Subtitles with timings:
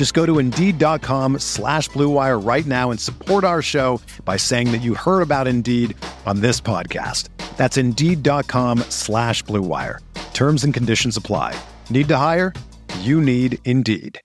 [0.00, 4.78] Just go to Indeed.com slash BlueWire right now and support our show by saying that
[4.78, 7.28] you heard about Indeed on this podcast.
[7.58, 9.98] That's Indeed.com slash BlueWire.
[10.32, 11.54] Terms and conditions apply.
[11.90, 12.54] Need to hire?
[13.00, 14.18] You need Indeed.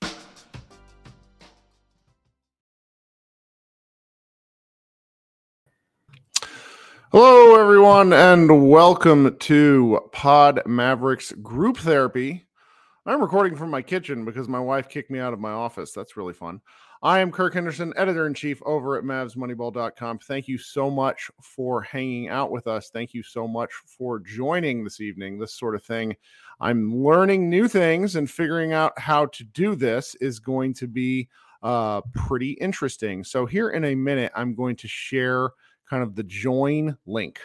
[7.12, 12.45] Hello, everyone, and welcome to Pod Mavericks Group Therapy.
[13.08, 15.92] I'm recording from my kitchen because my wife kicked me out of my office.
[15.92, 16.59] That's really fun.
[17.03, 20.17] I am Kirk Henderson, editor in chief over at MavsMoneyball.com.
[20.20, 22.89] Thank you so much for hanging out with us.
[22.89, 25.38] Thank you so much for joining this evening.
[25.38, 26.16] This sort of thing.
[26.59, 31.30] I'm learning new things and figuring out how to do this is going to be
[31.61, 33.23] uh, pretty interesting.
[33.23, 35.52] So, here in a minute, I'm going to share
[35.88, 37.39] kind of the join link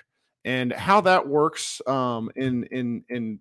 [0.47, 3.41] and how that works um, in in in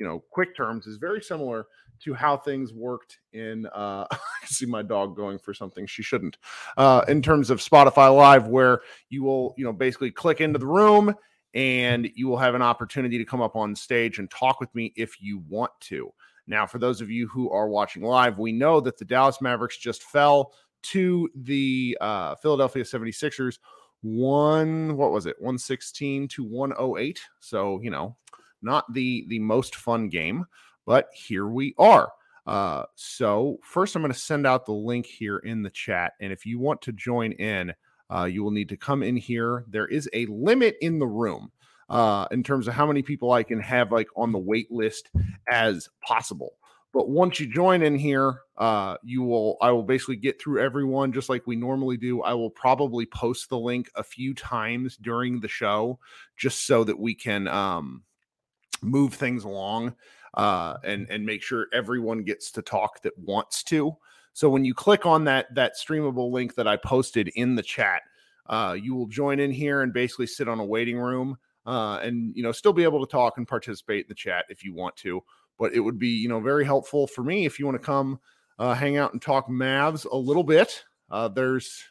[0.00, 1.66] you know quick terms is very similar
[2.00, 6.38] to how things worked in uh I see my dog going for something she shouldn't
[6.76, 10.66] uh in terms of Spotify live where you will you know basically click into the
[10.66, 11.14] room
[11.54, 14.92] and you will have an opportunity to come up on stage and talk with me
[14.96, 16.08] if you want to.
[16.46, 19.76] Now for those of you who are watching live we know that the Dallas Mavericks
[19.76, 23.58] just fell to the uh Philadelphia 76ers
[24.02, 25.36] one what was it?
[25.40, 28.16] 116 to 108 so you know
[28.62, 30.44] not the the most fun game
[30.86, 32.10] but here we are.
[32.46, 36.32] Uh so first i'm going to send out the link here in the chat and
[36.32, 37.72] if you want to join in
[38.12, 39.64] uh you will need to come in here.
[39.68, 41.52] There is a limit in the room
[41.88, 45.10] uh in terms of how many people i can have like on the wait list
[45.48, 46.54] as possible.
[46.92, 51.12] But once you join in here, uh, you will I will basically get through everyone
[51.12, 52.22] just like we normally do.
[52.22, 56.00] I will probably post the link a few times during the show
[56.36, 58.02] just so that we can um,
[58.82, 59.94] move things along
[60.34, 63.96] uh, and and make sure everyone gets to talk that wants to.
[64.32, 68.02] So when you click on that that streamable link that I posted in the chat,
[68.46, 71.36] uh, you will join in here and basically sit on a waiting room
[71.66, 74.64] uh, and you know still be able to talk and participate in the chat if
[74.64, 75.22] you want to
[75.60, 78.18] but it would be you know very helpful for me if you want to come
[78.58, 80.84] uh, hang out and talk Mavs a little bit.
[81.10, 81.84] Uh, there's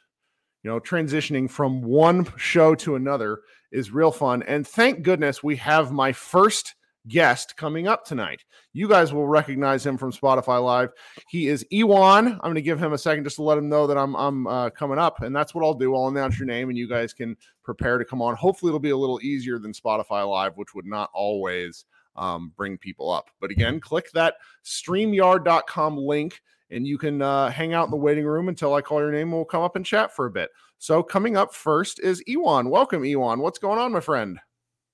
[0.63, 5.55] you know transitioning from one show to another is real fun, and thank goodness we
[5.55, 6.75] have my first
[7.09, 8.45] guest coming up tonight.
[8.71, 10.91] You guys will recognize him from Spotify Live.
[11.27, 12.27] He is Ewan.
[12.27, 14.47] I'm going to give him a second just to let him know that I'm I'm
[14.47, 15.93] uh, coming up, and that's what I'll do.
[15.93, 18.35] I'll announce your name, and you guys can prepare to come on.
[18.35, 21.83] Hopefully, it'll be a little easier than Spotify Live, which would not always
[22.15, 23.29] um, bring people up.
[23.41, 28.25] But again, click that streamyard.com link and you can uh, hang out in the waiting
[28.25, 30.49] room until I call your name and we'll come up and chat for a bit.
[30.77, 32.69] So coming up first is Ewan.
[32.69, 33.39] Welcome, Ewan.
[33.39, 34.39] What's going on, my friend?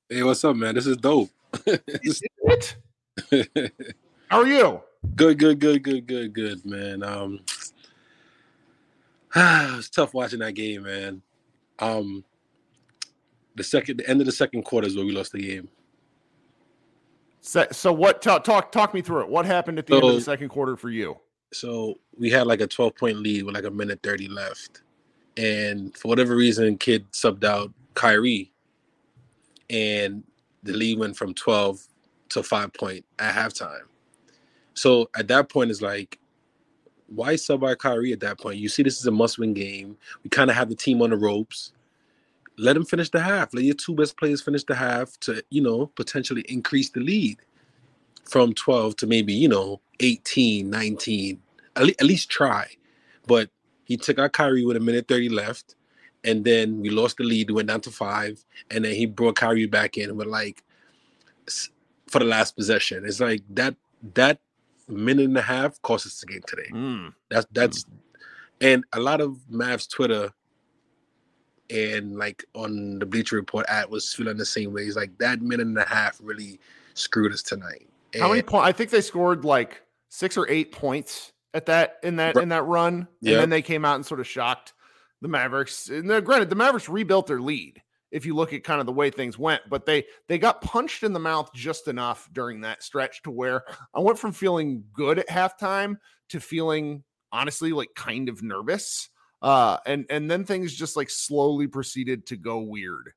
[0.10, 0.76] Hey, what's up, man?
[0.76, 1.30] This is dope.
[1.66, 2.76] it?
[4.30, 4.82] How are you?
[5.16, 7.04] Good, good, good, good, good, good, man.
[7.04, 7.40] Um,
[9.36, 11.22] it's tough watching that game, man.
[11.80, 12.24] Um,
[13.56, 15.70] the second, the end of the second quarter is where we lost the game.
[17.42, 18.22] So, so what?
[18.22, 19.30] Talk, talk, talk me through it.
[19.30, 21.18] What happened at the so, end of the second quarter for you?
[21.54, 24.82] So we had like a 12 point lead with like a minute 30 left,
[25.38, 28.52] and for whatever reason, Kidd subbed out Kyrie,
[29.70, 30.24] and
[30.66, 31.88] the lead went from 12
[32.30, 33.84] to five point at halftime.
[34.74, 36.20] So at that point, it's like,
[37.08, 38.58] why sub out Kyrie at that point?
[38.58, 39.96] You see, this is a must-win game.
[40.24, 41.72] We kind of have the team on the ropes
[42.58, 43.54] let them finish the half.
[43.54, 47.40] Let your two best players finish the half to, you know, potentially increase the lead
[48.24, 51.40] from 12 to maybe, you know, 18, 19.
[51.76, 52.68] At, le- at least try.
[53.28, 53.50] But
[53.86, 55.76] he took out Kyrie with a minute 30 left.
[56.26, 58.44] And then we lost the lead, went down to five.
[58.72, 60.64] And then he brought Kyrie back in with like
[62.08, 63.06] for the last possession.
[63.06, 63.76] It's like that
[64.16, 64.40] that
[64.88, 66.70] minute and a half cost us the game today.
[66.72, 67.14] Mm.
[67.30, 67.90] That's that's mm.
[68.62, 70.32] and a lot of Mavs Twitter
[71.70, 74.86] and like on the Bleacher Report ad was feeling the same way.
[74.86, 76.60] He's like that minute and a half really
[76.94, 77.88] screwed us tonight.
[78.14, 78.68] And How many points?
[78.68, 82.64] I think they scored like six or eight points at that in that in that
[82.64, 83.40] run, and Yep.
[83.42, 84.74] then they came out and sort of shocked
[85.22, 85.90] the Mavericks.
[85.90, 87.82] And granted, the Mavericks rebuilt their lead
[88.12, 91.04] if you look at kind of the way things went, but they they got punched
[91.04, 93.64] in the mouth just enough during that stretch to where
[93.94, 95.98] I went from feeling good at halftime
[96.30, 99.10] to feeling honestly like kind of nervous.
[99.42, 103.12] Uh, and and then things just like slowly proceeded to go weird.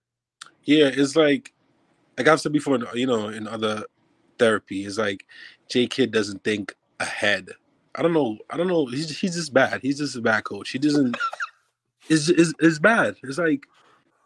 [0.64, 1.54] Yeah, it's like
[2.16, 3.84] like I've said before, you know, in other
[4.38, 5.24] therapy, it's like
[5.68, 7.50] J Kidd doesn't think ahead.
[7.94, 8.38] I don't know.
[8.50, 8.86] I don't know.
[8.86, 9.80] He's he's just bad.
[9.80, 10.70] He's just a bad coach.
[10.70, 11.16] He doesn't.
[12.08, 13.16] Is is is bad.
[13.22, 13.66] It's like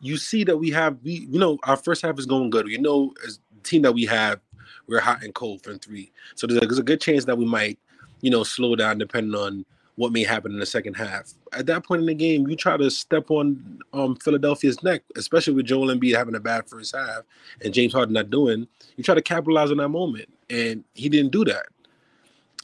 [0.01, 2.69] you see that we have we you know our first half is going good.
[2.69, 4.41] You know, as the team that we have,
[4.87, 6.13] we're hot and cold from three.
[6.35, 7.79] So there's a, there's a good chance that we might,
[8.21, 9.65] you know, slow down depending on
[9.97, 11.33] what may happen in the second half.
[11.53, 15.55] At that point in the game, you try to step on um Philadelphia's neck, especially
[15.55, 17.23] with Joel Embiid having a bad first half
[17.63, 18.67] and James Harden not doing.
[18.97, 21.67] You try to capitalize on that moment, and he didn't do that.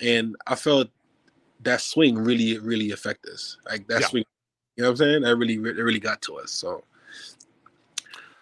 [0.01, 0.89] And I felt
[1.63, 3.59] that swing really, really affect us.
[3.69, 4.07] Like that Yeah.
[4.07, 4.25] swing,
[4.79, 5.23] you know what I'm saying?
[5.23, 6.53] That really, it really got to us.
[6.53, 6.85] So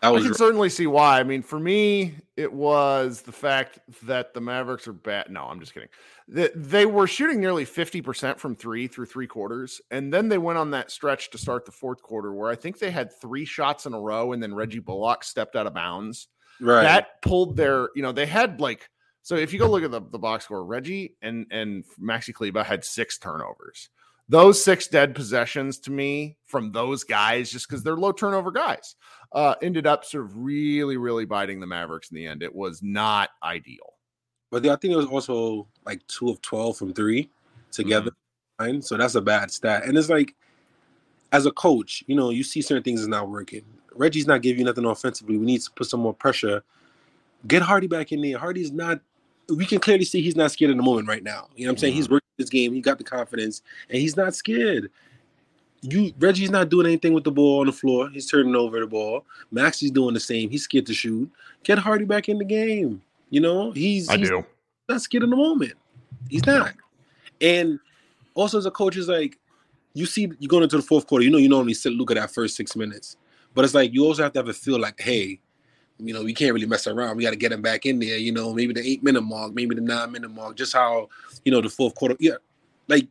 [0.02, 1.18] that I can certainly see why.
[1.18, 5.30] I mean, for me, it was the fact that the Mavericks are bad.
[5.30, 5.88] No, I'm just kidding.
[6.28, 9.80] That they were shooting nearly 50% from three through three quarters.
[9.90, 12.78] And then they went on that stretch to start the fourth quarter where I think
[12.78, 16.28] they had three shots in a row and then Reggie Bullock stepped out of bounds.
[16.60, 16.82] right.
[16.82, 18.90] That pulled their, you know, they had like
[19.22, 22.62] so if you go look at the, the box score, Reggie and and Maxi Kleber
[22.62, 23.88] had six turnovers.
[24.28, 28.96] Those six dead possessions to me from those guys, just because they're low turnover guys,
[29.32, 32.42] uh, ended up sort of really, really biting the Mavericks in the end.
[32.42, 33.94] It was not ideal.
[34.50, 37.30] But the, I think it was also like two of twelve from three
[37.70, 38.10] together.
[38.58, 38.82] Fine.
[38.82, 39.84] So that's a bad stat.
[39.84, 40.34] And it's like,
[41.32, 43.62] as a coach, you know, you see certain things is not working.
[43.94, 45.36] Reggie's not giving you nothing offensively.
[45.38, 46.62] We need to put some more pressure.
[47.46, 48.38] Get Hardy back in there.
[48.38, 49.00] Hardy's not.
[49.48, 51.48] We can clearly see he's not scared in the moment right now.
[51.54, 51.94] You know what I'm saying?
[51.94, 52.72] He's working this game.
[52.72, 54.90] He got the confidence, and he's not scared.
[55.82, 58.08] You Reggie's not doing anything with the ball on the floor.
[58.10, 59.24] He's turning over the ball.
[59.52, 60.50] Maxi's doing the same.
[60.50, 61.30] He's scared to shoot.
[61.62, 63.02] Get Hardy back in the game.
[63.30, 64.44] You know, he's I he's do
[64.88, 65.74] not scared in the moment.
[66.28, 66.74] He's not.
[67.40, 67.78] And
[68.34, 69.38] also as a coach, is like
[69.94, 72.32] you see you're going into the fourth quarter, you know you normally sit Luka that
[72.32, 73.16] first six minutes.
[73.54, 75.40] But it's like you also have to have a feel like, hey,
[75.98, 77.16] you know, we can't really mess around.
[77.16, 79.54] We got to get him back in there, you know, maybe the eight minute mark,
[79.54, 81.08] maybe the nine minute mark, just how,
[81.44, 82.16] you know, the fourth quarter.
[82.20, 82.36] Yeah.
[82.88, 83.08] Like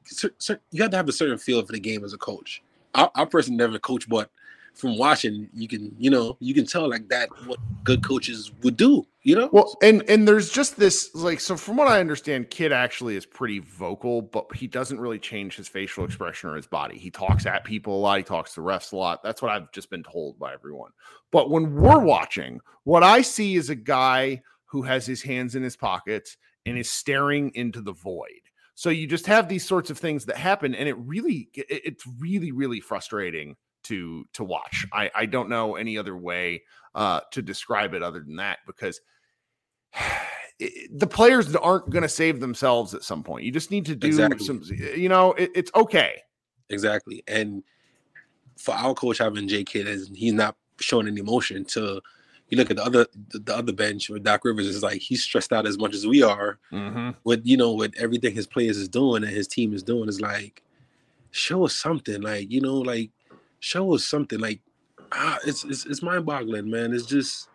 [0.71, 2.61] you have to have a certain feel for the game as a coach.
[2.93, 4.29] I, I personally never coach, but
[4.73, 8.77] from watching, you can, you know, you can tell like that what good coaches would
[8.77, 9.49] do, you know?
[9.51, 13.25] Well, and and there's just this like so from what I understand, Kidd actually is
[13.25, 16.99] pretty vocal, but he doesn't really change his facial expression or his body.
[16.99, 19.23] He talks at people a lot, he talks to refs a lot.
[19.23, 20.91] That's what I've just been told by everyone.
[21.31, 25.63] But when we're watching, what I see is a guy who has his hands in
[25.63, 26.37] his pockets
[26.67, 28.29] and is staring into the void.
[28.75, 32.51] So you just have these sorts of things that happen, and it really, it's really,
[32.51, 33.55] really frustrating
[33.85, 34.85] to to watch.
[34.93, 36.61] I I don't know any other way
[36.93, 39.01] uh, to describe it other than that because
[40.91, 43.43] the players aren't going to save themselves at some point.
[43.43, 44.45] You just need to do Exactly.
[44.45, 44.61] some,
[44.95, 46.21] you know, it, it's okay.
[46.69, 47.23] Exactly.
[47.27, 47.63] And
[48.57, 52.01] for our coach having J Kidd as he's not showing any emotion to
[52.49, 55.23] you look at the other the, the other bench with Doc Rivers is like he's
[55.23, 56.57] stressed out as much as we are
[57.23, 60.21] with you know with everything his players is doing and his team is doing is
[60.21, 60.61] like
[61.31, 63.11] show us something like you know like
[63.59, 64.61] show us something like
[65.11, 67.49] ah it's it's, it's mind boggling man it's just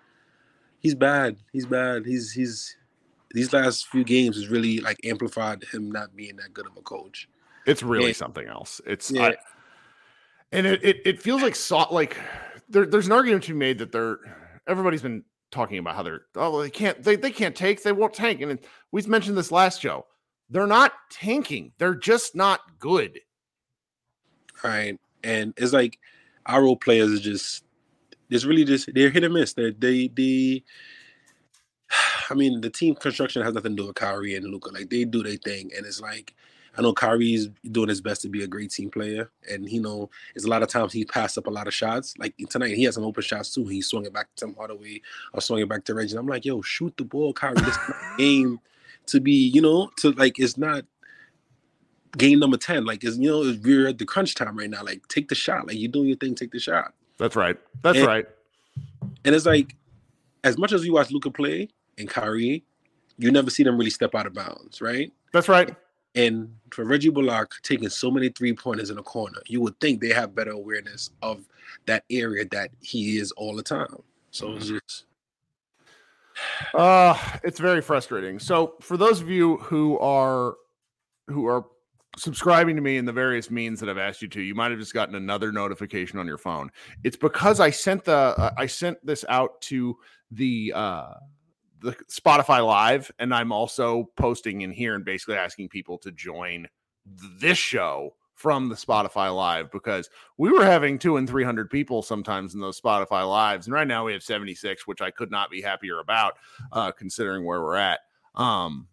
[0.80, 2.76] he's bad he's bad he's he's
[3.32, 6.82] these last few games has really like amplified him not being that good of a
[6.82, 7.28] coach
[7.66, 8.12] It's really Yeah.
[8.14, 8.80] something else.
[8.86, 9.26] It's Yeah.
[9.28, 9.36] I-
[10.52, 12.16] and it, it it feels like so, like
[12.68, 14.18] there, there's an argument to be made that they're
[14.66, 15.22] everybody's been
[15.52, 18.58] talking about how they're oh they can't they, they can't take they won't tank and
[18.90, 20.06] we've mentioned this last show
[20.48, 23.20] they're not tanking they're just not good
[24.64, 24.98] right?
[25.22, 25.98] And it's like
[26.46, 27.64] our role players are just
[28.30, 29.52] it's really just they're hit and miss.
[29.52, 30.64] They they they
[32.30, 34.70] I mean the team construction has nothing to do with Kyrie and Luka.
[34.70, 36.34] Like they do their thing, and it's like
[36.78, 40.10] I know Kyrie's doing his best to be a great team player, and he know
[40.34, 42.14] it's a lot of times he passed up a lot of shots.
[42.18, 43.66] Like tonight, he had some open shots too.
[43.66, 45.00] He swung it back to Tim Hardaway
[45.32, 46.16] or swung it back to Reggie.
[46.16, 47.60] I'm like, yo, shoot the ball, Kyrie.
[47.60, 47.78] This
[48.18, 48.60] game
[49.06, 50.84] to be, you know, to like it's not
[52.16, 52.84] game number 10.
[52.84, 54.82] Like it's you know, we're at the crunch time right now.
[54.84, 55.66] Like take the shot.
[55.66, 56.94] Like you're doing your thing, take the shot.
[57.20, 58.26] That's right that's And- right
[59.24, 59.76] And it's like
[60.42, 62.64] as much as you watch Luka play and Kyrie,
[63.18, 65.12] you never see them really step out of bounds, right?
[65.32, 65.76] that's right
[66.14, 70.00] And for Reggie Bullock taking so many three pointers in the corner, you would think
[70.00, 71.44] they have better awareness of
[71.86, 74.02] that area that he is all the time.
[74.32, 75.04] So it's just
[76.74, 78.38] uh it's very frustrating.
[78.38, 80.56] So for those of you who are
[81.28, 81.66] who are
[82.16, 84.80] subscribing to me in the various means that I've asked you to, you might have
[84.80, 86.70] just gotten another notification on your phone.
[87.04, 89.96] It's because I sent the uh, I sent this out to
[90.30, 91.14] the uh
[91.80, 96.68] the Spotify live and I'm also posting in here and basically asking people to join
[97.06, 102.54] this show from the Spotify Live because we were having two and 300 people sometimes
[102.54, 103.66] in those Spotify Lives.
[103.66, 106.38] And right now we have 76, which I could not be happier about
[106.72, 108.00] uh, considering where we're at.
[108.34, 108.88] Um,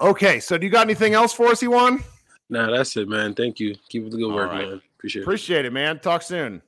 [0.00, 0.40] okay.
[0.40, 2.02] So do you got anything else for us, Ewan?
[2.50, 3.34] Nah, that's it, man.
[3.34, 3.76] Thank you.
[3.88, 4.68] Keep up the good work, right.
[4.68, 4.82] man.
[4.98, 5.24] Appreciate it.
[5.24, 6.00] Appreciate it, man.
[6.00, 6.62] Talk soon.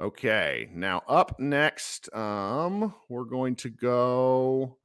[0.00, 0.70] Okay.
[0.72, 4.78] Now up next, um, we're going to go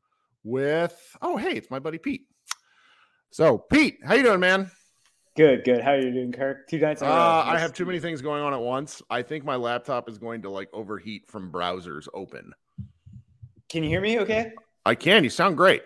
[0.44, 2.28] with oh hey, it's my buddy Pete.
[3.30, 4.72] So Pete, how you doing, man?
[5.36, 5.82] Good, good.
[5.82, 6.68] How are you doing, Kirk?
[6.68, 7.04] Two nights.
[7.04, 7.16] In a row.
[7.16, 9.04] Uh, I have too many things going on at once.
[9.08, 12.54] I think my laptop is going to like overheat from browsers open.
[13.70, 14.20] Can you hear me?
[14.20, 14.54] Okay.
[14.84, 15.24] I can.
[15.24, 15.84] You sound great.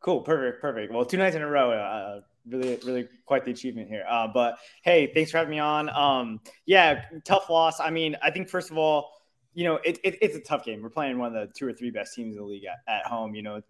[0.00, 0.20] Cool.
[0.20, 0.60] Perfect.
[0.60, 0.92] Perfect.
[0.92, 1.72] Well, two nights in a row.
[1.72, 4.04] Uh, really, really quite the achievement here.
[4.08, 5.88] Uh, but hey, thanks for having me on.
[5.90, 7.80] Um, yeah, tough loss.
[7.80, 9.10] I mean, I think first of all,
[9.54, 10.82] you know, it, it, it's a tough game.
[10.82, 13.06] We're playing one of the two or three best teams in the league at, at
[13.06, 13.34] home.
[13.34, 13.60] You know,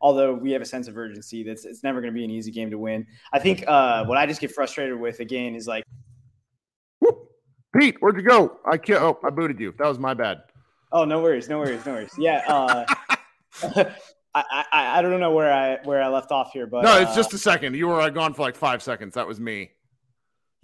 [0.00, 2.50] although we have a sense of urgency, that's it's never going to be an easy
[2.50, 3.06] game to win.
[3.32, 5.84] I think uh, what I just get frustrated with again is like,
[7.74, 8.58] Pete, where'd you go?
[8.70, 9.00] I can't.
[9.00, 9.72] Oh, I booted you.
[9.78, 10.42] That was my bad.
[10.92, 12.12] Oh, no worries, no worries, no worries.
[12.18, 12.84] Yeah, uh,
[14.34, 17.12] I, I I don't know where I where I left off here, but no, it's
[17.12, 17.76] uh, just a second.
[17.76, 19.14] You were gone for like five seconds.
[19.14, 19.70] That was me.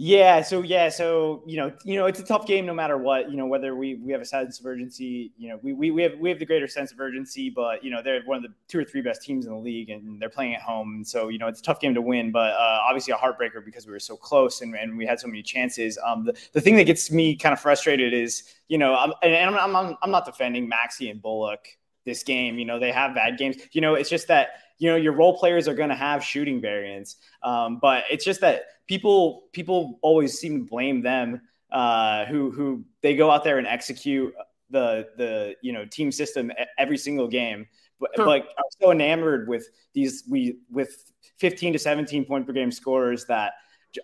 [0.00, 3.32] Yeah, so yeah, so you know, you know, it's a tough game no matter what.
[3.32, 6.02] You know, whether we we have a sense of urgency, you know, we we, we
[6.02, 8.54] have we have the greater sense of urgency, but you know, they're one of the
[8.68, 11.30] two or three best teams in the league, and they're playing at home, and so
[11.30, 13.92] you know, it's a tough game to win, but uh, obviously a heartbreaker because we
[13.92, 15.98] were so close and, and we had so many chances.
[16.06, 19.56] Um, the, the thing that gets me kind of frustrated is, you know, I'm, and
[19.56, 21.76] I'm, I'm I'm not defending Maxi and Bullock
[22.08, 22.58] this game.
[22.58, 23.56] You know, they have bad games.
[23.72, 24.48] You know, it's just that
[24.78, 28.40] you know your role players are going to have shooting variance, um, but it's just
[28.40, 33.58] that people people always seem to blame them uh, who who they go out there
[33.58, 34.32] and execute
[34.70, 37.66] the the you know team system every single game
[37.98, 38.26] but sure.
[38.26, 43.24] like i'm so enamored with these we with 15 to 17 point per game scorers
[43.26, 43.54] that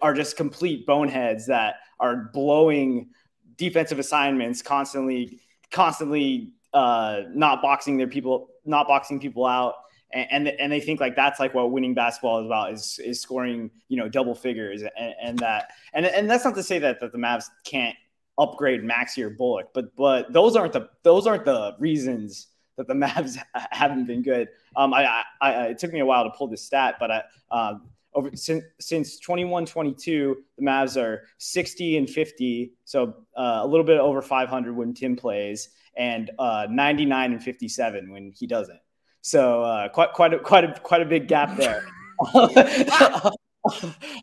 [0.00, 3.10] are just complete boneheads that are blowing
[3.56, 9.74] defensive assignments constantly constantly uh not boxing their people not boxing people out.
[10.12, 13.68] And, and they think like that's like what winning basketball is about is is scoring
[13.88, 15.72] you know double figures and, and that.
[15.92, 17.96] And and that's not to say that that the Mavs can't
[18.38, 22.94] upgrade Maxi or Bullock, but but those aren't the those aren't the reasons that the
[22.94, 24.48] Mavs haven't been good.
[24.76, 27.22] Um, I, I, I it took me a while to pull this stat, but I
[27.50, 27.74] uh,
[28.14, 33.84] over since since 21 22 the Mavs are 60 and 50, so uh, a little
[33.84, 38.80] bit over 500 when Tim plays, and uh, 99 and 57 when he doesn't.
[39.20, 41.86] So uh, quite quite a, quite a quite a big gap there.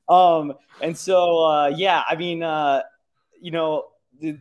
[0.07, 2.83] um, and so uh, yeah, I mean, uh,
[3.41, 3.85] you know,
[4.19, 4.37] the,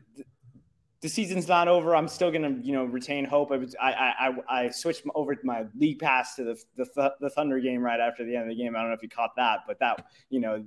[1.00, 1.96] the season's not over.
[1.96, 3.52] I'm still gonna, you know, retain hope.
[3.52, 3.92] I I,
[4.28, 8.00] I, I switched over to my league pass to the, the the Thunder game right
[8.00, 8.76] after the end of the game.
[8.76, 10.64] I don't know if you caught that, but that, you know,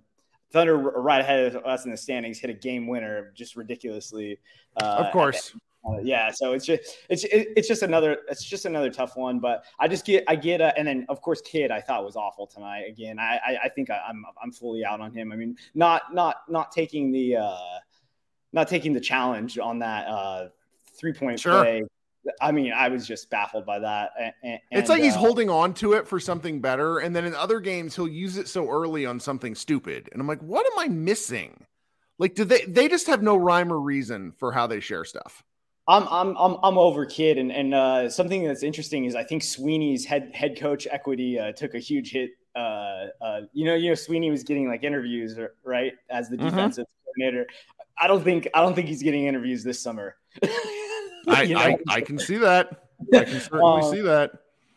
[0.52, 4.40] Thunder right ahead of us in the standings hit a game winner just ridiculously.
[4.76, 5.56] Uh, of course.
[5.86, 9.40] Uh, yeah, so it's just it's it's just another it's just another tough one.
[9.40, 12.16] But I just get I get a, and then of course Kidd I thought was
[12.16, 12.86] awful tonight.
[12.88, 15.32] Again, I I, I think I, am I'm, I'm fully out on him.
[15.34, 17.58] I mean, not not not taking the uh,
[18.54, 20.50] not taking the challenge on that uh,
[20.98, 21.64] three point sure.
[21.64, 21.84] play.
[22.40, 24.12] I mean, I was just baffled by that.
[24.18, 27.26] And, and, it's like he's uh, holding on to it for something better, and then
[27.26, 30.66] in other games he'll use it so early on something stupid, and I'm like, what
[30.66, 31.66] am I missing?
[32.20, 35.44] Like, do they they just have no rhyme or reason for how they share stuff?
[35.88, 39.44] I'm I'm I'm I'm over Kidd, and and uh, something that's interesting is I think
[39.44, 42.32] Sweeney's head head coach equity uh, took a huge hit.
[42.56, 46.46] Uh, uh you know, you know, Sweeney was getting like interviews, right, as the mm-hmm.
[46.46, 47.22] defensive mm-hmm.
[47.22, 47.48] coordinator.
[47.98, 50.16] I don't think I don't think he's getting interviews this summer.
[51.28, 51.58] I, know?
[51.58, 52.88] I, I can see that.
[53.14, 54.32] I can certainly um, see that.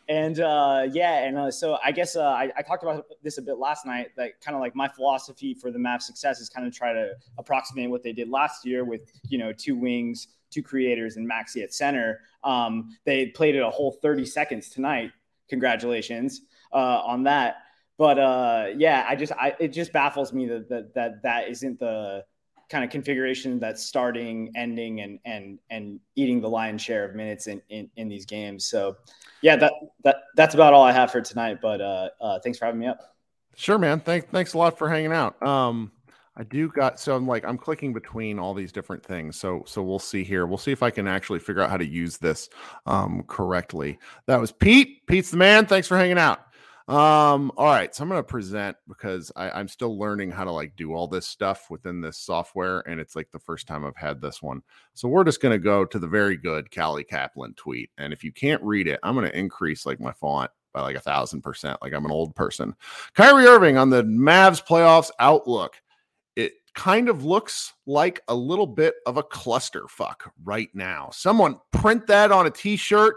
[0.09, 3.43] And uh, yeah, and uh, so I guess uh, I, I, talked about this a
[3.43, 4.11] bit last night.
[4.17, 7.15] That kind of like my philosophy for the map success is kind of try to
[7.39, 11.63] approximate what they did last year with you know two wings, two creators, and Maxi
[11.63, 12.21] at center.
[12.43, 15.13] Um, they played it a whole 30 seconds tonight.
[15.49, 17.59] Congratulations uh, on that.
[17.99, 21.79] But uh, yeah, I just I, it just baffles me that that that, that isn't
[21.79, 22.25] the
[22.69, 27.47] kind of configuration that's starting, ending, and and and eating the lion's share of minutes
[27.47, 28.67] in in, in these games.
[28.67, 28.97] So,
[29.41, 29.73] yeah, that
[30.05, 31.61] that that's about all I have for tonight.
[31.63, 33.17] But uh, uh, thanks for having me up.
[33.55, 34.01] Sure, man.
[34.01, 35.43] Thanks, thanks a lot for hanging out.
[35.43, 35.91] Um,
[36.37, 39.37] I do got so I'm like I'm clicking between all these different things.
[39.37, 40.47] So so we'll see here.
[40.47, 42.49] We'll see if I can actually figure out how to use this
[42.85, 43.99] um correctly.
[44.27, 45.07] That was Pete.
[45.07, 45.67] Pete's the man.
[45.67, 46.41] Thanks for hanging out.
[46.89, 50.77] Um, all right, so I'm gonna present because I, I'm still learning how to like
[50.77, 54.21] do all this stuff within this software, and it's like the first time I've had
[54.21, 54.63] this one.
[54.95, 57.91] So we're just gonna go to the very good Callie Caplan tweet.
[57.99, 61.01] And if you can't read it, I'm gonna increase like my font by like a
[61.01, 62.73] thousand percent, like I'm an old person.
[63.15, 65.83] Kyrie Irving on the Mavs playoffs outlook
[66.77, 71.09] kind of looks like a little bit of a clusterfuck right now.
[71.11, 73.17] Someone print that on a t-shirt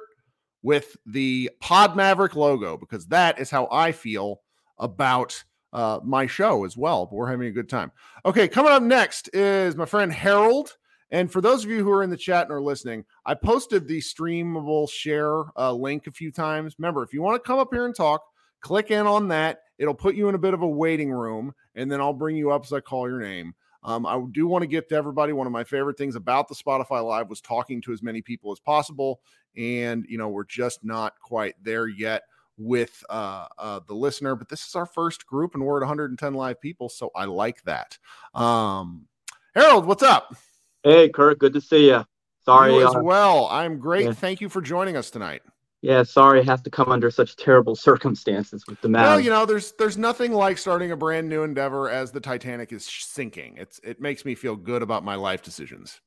[0.63, 4.41] with the Pod Maverick logo because that is how I feel
[4.79, 7.05] about uh, my show as well.
[7.05, 7.91] But we're having a good time.
[8.25, 10.75] Okay, coming up next is my friend Harold.
[11.11, 13.87] And for those of you who are in the chat and are listening, I posted
[13.87, 16.75] the streamable share uh, link a few times.
[16.77, 18.21] Remember, if you want to come up here and talk,
[18.61, 19.59] click in on that.
[19.79, 22.51] It'll put you in a bit of a waiting room, and then I'll bring you
[22.51, 23.55] up as I call your name.
[23.81, 25.33] Um, I do want to get to everybody.
[25.33, 28.51] One of my favorite things about the Spotify Live was talking to as many people
[28.51, 29.21] as possible.
[29.55, 32.23] And, you know, we're just not quite there yet
[32.57, 36.33] with uh, uh, the listener, but this is our first group and we're at 110
[36.33, 36.89] live people.
[36.89, 37.97] So I like that.
[38.33, 39.07] Um,
[39.55, 40.35] Harold, what's up?
[40.83, 42.05] Hey, Kurt, good to see you.
[42.43, 42.73] Sorry.
[42.73, 43.47] You as uh, well.
[43.47, 44.05] I'm great.
[44.05, 44.13] Yeah.
[44.13, 45.41] Thank you for joining us tonight.
[45.81, 49.03] Yeah, sorry, it has to come under such terrible circumstances with the Mavs.
[49.03, 52.73] Well, you know, there's there's nothing like starting a brand new endeavor as the Titanic
[52.73, 53.55] is sinking.
[53.57, 56.01] It's it makes me feel good about my life decisions.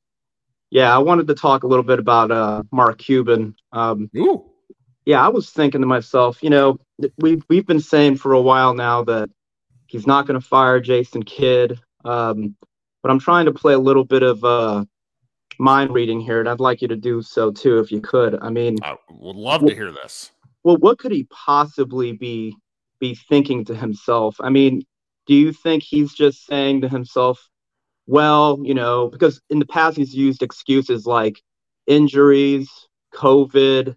[0.71, 3.55] Yeah, I wanted to talk a little bit about uh, Mark Cuban.
[3.73, 4.45] Um, Ooh.
[5.05, 6.79] Yeah, I was thinking to myself, you know,
[7.19, 9.31] we've we've been saying for a while now that
[9.87, 12.57] he's not going to fire Jason Kidd, um,
[13.03, 14.85] but I'm trying to play a little bit of uh,
[15.63, 18.39] mind reading here, and I'd like you to do so too, if you could.
[18.43, 20.33] I mean, I would love to hear this.
[20.65, 22.57] Well, what could he possibly be
[23.01, 24.37] be thinking to himself?
[24.41, 24.83] I mean,
[25.27, 27.49] do you think he's just saying to himself,
[28.07, 31.41] well, you know, because in the past he's used excuses like
[31.87, 32.69] injuries,
[33.15, 33.97] COVID,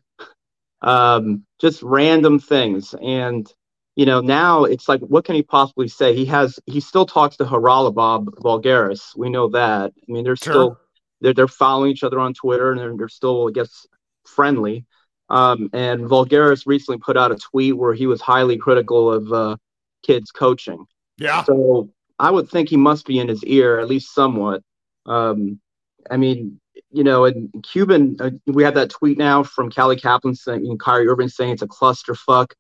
[0.81, 3.51] um, just random things, and
[3.95, 6.13] you know, now it's like, what can he possibly say?
[6.13, 9.15] He has, he still talks to Haralabob Voulgaris.
[9.15, 9.93] We know that.
[9.97, 10.51] I mean, there's sure.
[10.51, 10.79] still
[11.25, 13.87] they're, they're following each other on Twitter and they're, they're still, I guess,
[14.25, 14.85] friendly.
[15.27, 19.57] Um, and Voulgaris recently put out a tweet where he was highly critical of uh,
[20.03, 20.85] Kidd's coaching.
[21.17, 21.43] Yeah.
[21.43, 24.61] So I would think he must be in his ear, at least somewhat.
[25.07, 25.59] Um,
[26.11, 26.61] I mean,
[26.91, 30.77] you know, and Cuban, uh, we have that tweet now from Callie Caplan saying, know,
[30.77, 32.51] Kyrie Irving saying it's a clusterfuck.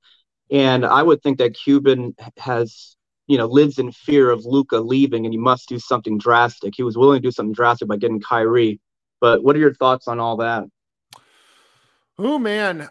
[0.49, 2.95] And I would think that Cuban has
[3.27, 6.73] you know, lives in fear of Luka leaving and he must do something drastic.
[6.75, 8.79] He was willing to do something drastic by getting Kyrie.
[9.19, 10.65] But what are your thoughts on all that?
[12.17, 12.89] Oh man,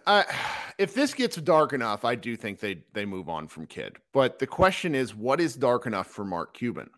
[0.79, 3.97] if this gets dark enough, I do think they they move on from Kidd.
[4.13, 6.91] But the question is, what is dark enough for Mark Cuban?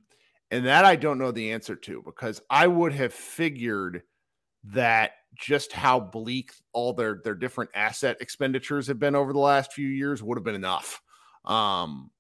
[0.51, 4.03] And that I don't know the answer to because I would have figured
[4.65, 9.73] that just how bleak all their their different asset expenditures have been over the last
[9.73, 11.01] few years would have been enough.
[11.45, 12.11] Um,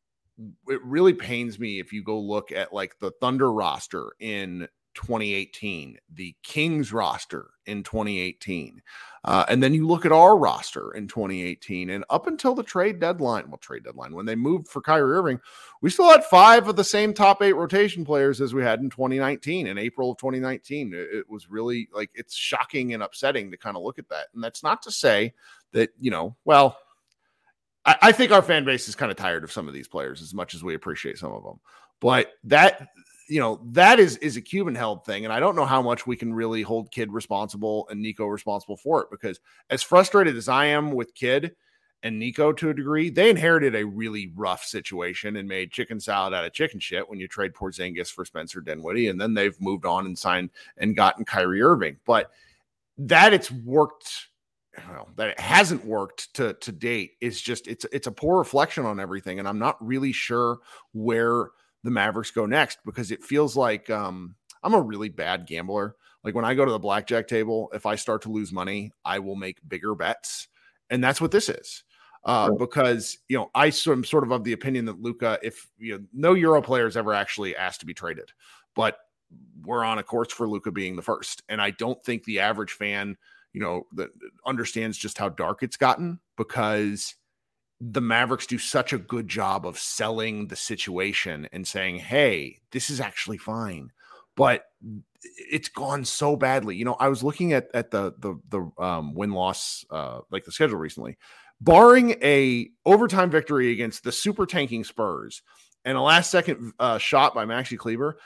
[0.68, 5.98] it really pains me if you go look at like the Thunder roster in 2018,
[6.14, 8.80] the Kings roster in 2018,
[9.24, 12.98] uh, and then you look at our roster in 2018, and up until the trade
[12.98, 15.40] deadline, well, trade deadline when they moved for Kyrie Irving,
[15.82, 18.88] we still had five of the same top eight rotation players as we had in
[18.88, 19.66] 2019.
[19.66, 23.76] In April of 2019, it, it was really like it's shocking and upsetting to kind
[23.76, 25.34] of look at that, and that's not to say
[25.72, 26.78] that you know, well
[27.86, 30.20] I, I think our fan base is kind of tired of some of these players
[30.20, 31.60] as much as we appreciate some of them.
[32.00, 32.88] But that
[33.28, 36.06] you know that is is a Cuban held thing, and I don't know how much
[36.06, 40.48] we can really hold Kidd responsible and Nico responsible for it because as frustrated as
[40.48, 41.54] I am with Kidd
[42.02, 46.34] and Nico to a degree, they inherited a really rough situation and made chicken salad
[46.34, 49.86] out of chicken shit when you trade Porzingis for Spencer Dinwiddie, and then they've moved
[49.86, 51.96] on and signed and gotten Kyrie Irving.
[52.06, 52.30] But
[52.98, 54.28] that it's worked
[54.88, 58.84] well, that it hasn't worked to to date is just it's it's a poor reflection
[58.84, 60.58] on everything, and I'm not really sure
[60.92, 61.48] where
[61.84, 65.96] the Mavericks go next because it feels like um, I'm a really bad gambler.
[66.24, 69.20] Like when I go to the blackjack table, if I start to lose money, I
[69.20, 70.48] will make bigger bets,
[70.90, 71.84] and that's what this is.
[72.24, 75.98] Uh, because you know I am sort of of the opinion that Luka, if you
[75.98, 78.32] know, no Euro players ever actually asked to be traded,
[78.74, 78.98] but
[79.64, 82.72] we're on a course for Luka being the first, and I don't think the average
[82.72, 83.16] fan
[83.56, 84.10] you know, that
[84.44, 87.14] understands just how dark it's gotten because
[87.80, 92.90] the Mavericks do such a good job of selling the situation and saying, hey, this
[92.90, 93.92] is actually fine.
[94.36, 94.64] but
[95.22, 96.76] it's gone so badly.
[96.76, 100.44] You know, I was looking at at the the the um, win loss uh, like
[100.44, 101.16] the schedule recently.
[101.60, 105.42] Barring a overtime victory against the super tanking Spurs
[105.84, 108.18] and a last second uh, shot by Maxi Kleber,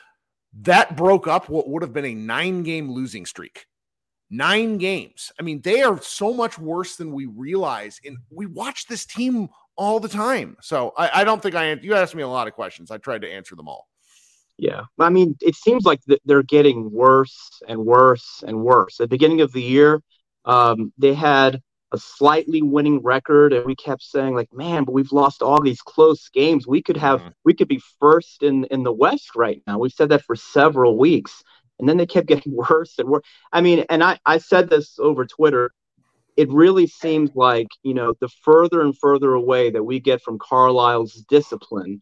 [0.62, 3.66] that broke up what would have been a nine game losing streak.
[4.30, 5.32] Nine games.
[5.40, 8.00] I mean, they are so much worse than we realize.
[8.04, 10.56] And we watch this team all the time.
[10.62, 12.90] So I, I don't think I, you asked me a lot of questions.
[12.90, 13.88] I tried to answer them all.
[14.56, 14.82] Yeah.
[14.98, 19.00] I mean, it seems like they're getting worse and worse and worse.
[19.00, 20.02] At the beginning of the year,
[20.44, 21.60] um, they had
[21.92, 25.82] a slightly winning record, and we kept saying, like, man, but we've lost all these
[25.82, 26.66] close games.
[26.66, 27.30] We could have, mm-hmm.
[27.44, 29.78] we could be first in in the West right now.
[29.78, 31.42] We've said that for several weeks,
[31.80, 33.24] and then they kept getting worse and worse.
[33.52, 35.72] I mean, and I I said this over Twitter.
[36.36, 40.38] It really seems like you know the further and further away that we get from
[40.38, 42.00] Carlisle's discipline,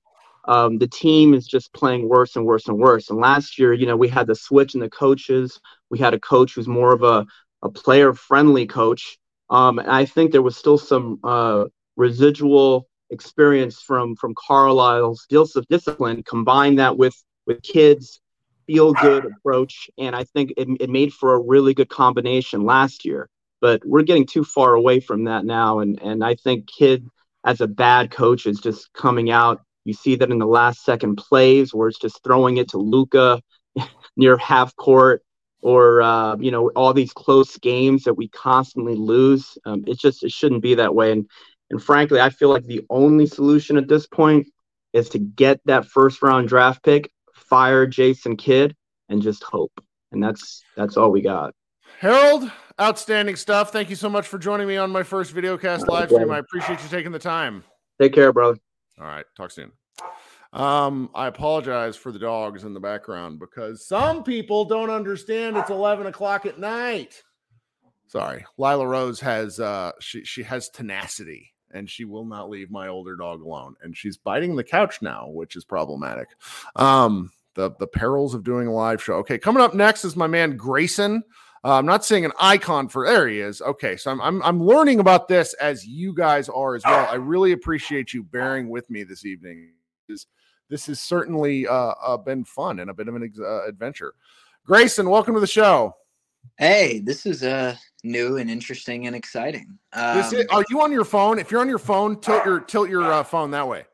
[0.48, 3.10] um, the team is just playing worse and worse and worse.
[3.10, 5.60] And last year, you know, we had the switch in the coaches.
[5.90, 7.26] We had a coach who's more of a,
[7.62, 9.18] a player friendly coach.
[9.50, 15.26] Um, and I think there was still some uh, residual experience from from Carlisle's
[15.68, 16.22] discipline.
[16.22, 17.14] Combine that with
[17.46, 18.20] with Kidd's
[18.68, 23.04] feel good approach, and I think it, it made for a really good combination last
[23.04, 23.28] year.
[23.60, 27.08] But we're getting too far away from that now, and and I think Kidd,
[27.44, 31.16] as a bad coach is just coming out you see that in the last second
[31.16, 33.40] plays where it's just throwing it to Luka
[34.18, 35.22] near half court
[35.62, 39.56] or uh, you know all these close games that we constantly lose.
[39.64, 41.12] Um, it just it shouldn't be that way.
[41.12, 41.26] And
[41.70, 44.48] and frankly, I feel like the only solution at this point
[44.92, 47.10] is to get that first round draft pick,
[47.48, 48.76] fire Jason Kidd,
[49.08, 49.82] and just hope.
[50.12, 51.54] And that's that's all we got.
[52.00, 53.72] Harold, outstanding stuff.
[53.72, 56.30] Thank you so much for joining me on my first video videocast live stream.
[56.30, 57.64] I appreciate you taking the time.
[58.00, 58.58] Take care, brother.
[59.00, 59.24] All right.
[59.36, 59.72] Talk soon.
[60.52, 65.70] Um, I apologize for the dogs in the background because some people don't understand it's
[65.70, 67.22] 11 o'clock at night.
[68.06, 68.44] Sorry.
[68.56, 73.16] Lila Rose has uh she she has tenacity and she will not leave my older
[73.16, 73.74] dog alone.
[73.82, 76.28] And she's biting the couch now, which is problematic.
[76.76, 79.14] Um, the the perils of doing a live show.
[79.14, 81.22] Okay, coming up next is my man Grayson.
[81.64, 83.60] Uh, I'm not seeing an icon for there he is.
[83.60, 87.08] Okay, so I'm, I'm I'm learning about this as you guys are as well.
[87.10, 89.72] I really appreciate you bearing with me this evening.
[90.08, 90.26] This
[90.70, 94.14] this has certainly uh, uh, been fun and a bit of an uh, adventure.
[94.64, 95.96] Grayson, welcome to the show.
[96.58, 99.76] Hey, this is uh new and interesting and exciting.
[99.94, 101.40] Um, is, are you on your phone?
[101.40, 103.84] If you're on your phone, tilt your tilt your uh, phone that way.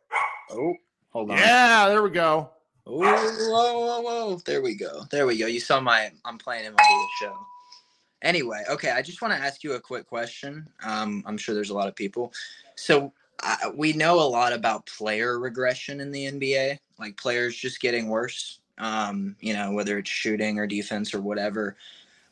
[0.51, 0.75] Oh,
[1.09, 1.39] hold on.
[1.39, 2.51] Yeah, there we go.
[2.87, 4.43] Oh, whoa, whoa, whoa!
[4.45, 5.05] There we go.
[5.11, 5.47] There we go.
[5.47, 6.11] You saw my.
[6.25, 7.47] I'm playing in my little show.
[8.23, 10.67] Anyway, okay, I just want to ask you a quick question.
[10.83, 12.33] Um, I'm sure there's a lot of people.
[12.77, 17.81] So uh, we know a lot about player regression in the NBA, like players just
[17.81, 18.61] getting worse.
[18.79, 21.77] Um, you know, whether it's shooting or defense or whatever.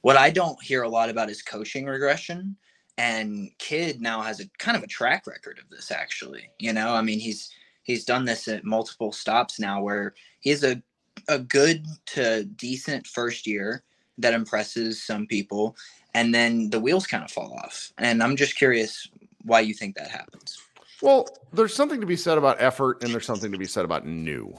[0.01, 2.57] What I don't hear a lot about is coaching regression.
[2.99, 5.91] And Kidd now has a kind of a track record of this.
[5.91, 7.51] Actually, you know, I mean, he's
[7.83, 10.83] he's done this at multiple stops now, where he's a
[11.29, 13.83] a good to decent first year
[14.19, 15.77] that impresses some people
[16.15, 17.93] and then the wheels kind of fall off.
[17.99, 19.09] And i'm just curious
[19.45, 20.59] why you think that happens.
[21.01, 24.07] Well there's something to be said about effort and there's something to be said about
[24.07, 24.55] new.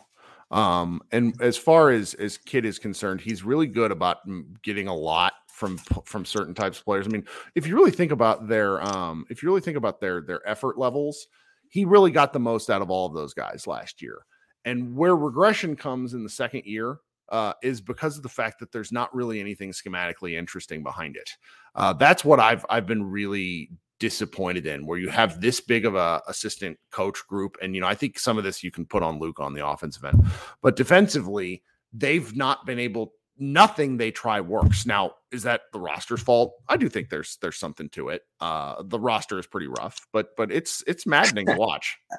[0.51, 4.17] Um, and as far as as Kidd is concerned he's really good about
[4.62, 7.07] getting a lot from from certain types of players.
[7.07, 10.21] I mean if you really think about their um if you really think about their
[10.21, 11.27] their effort levels
[11.73, 14.25] he really got the most out of all of those guys last year
[14.63, 18.71] and where regression comes in the second year uh, is because of the fact that
[18.71, 21.31] there's not really anything schematically interesting behind it.
[21.73, 25.95] Uh, that's what I've I've been really disappointed in, where you have this big of
[25.95, 29.01] a assistant coach group, and you know I think some of this you can put
[29.01, 30.23] on Luke on the offensive end,
[30.62, 33.13] but defensively they've not been able.
[33.39, 34.85] Nothing they try works.
[34.85, 36.53] Now, is that the roster's fault?
[36.69, 38.21] I do think there's there's something to it.
[38.39, 41.97] Uh, the roster is pretty rough, but but it's it's maddening to watch.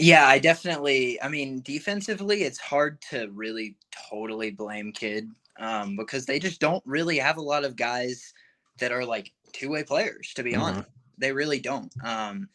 [0.00, 1.20] Yeah, I definitely.
[1.20, 3.76] I mean, defensively, it's hard to really
[4.10, 8.32] totally blame Kidd um, because they just don't really have a lot of guys
[8.78, 10.32] that are like two way players.
[10.34, 10.62] To be mm-hmm.
[10.62, 11.92] honest, they really don't.
[12.02, 12.48] Um,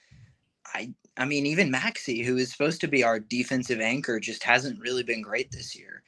[0.74, 4.80] I, I mean, even Maxi, who is supposed to be our defensive anchor, just hasn't
[4.80, 6.02] really been great this year.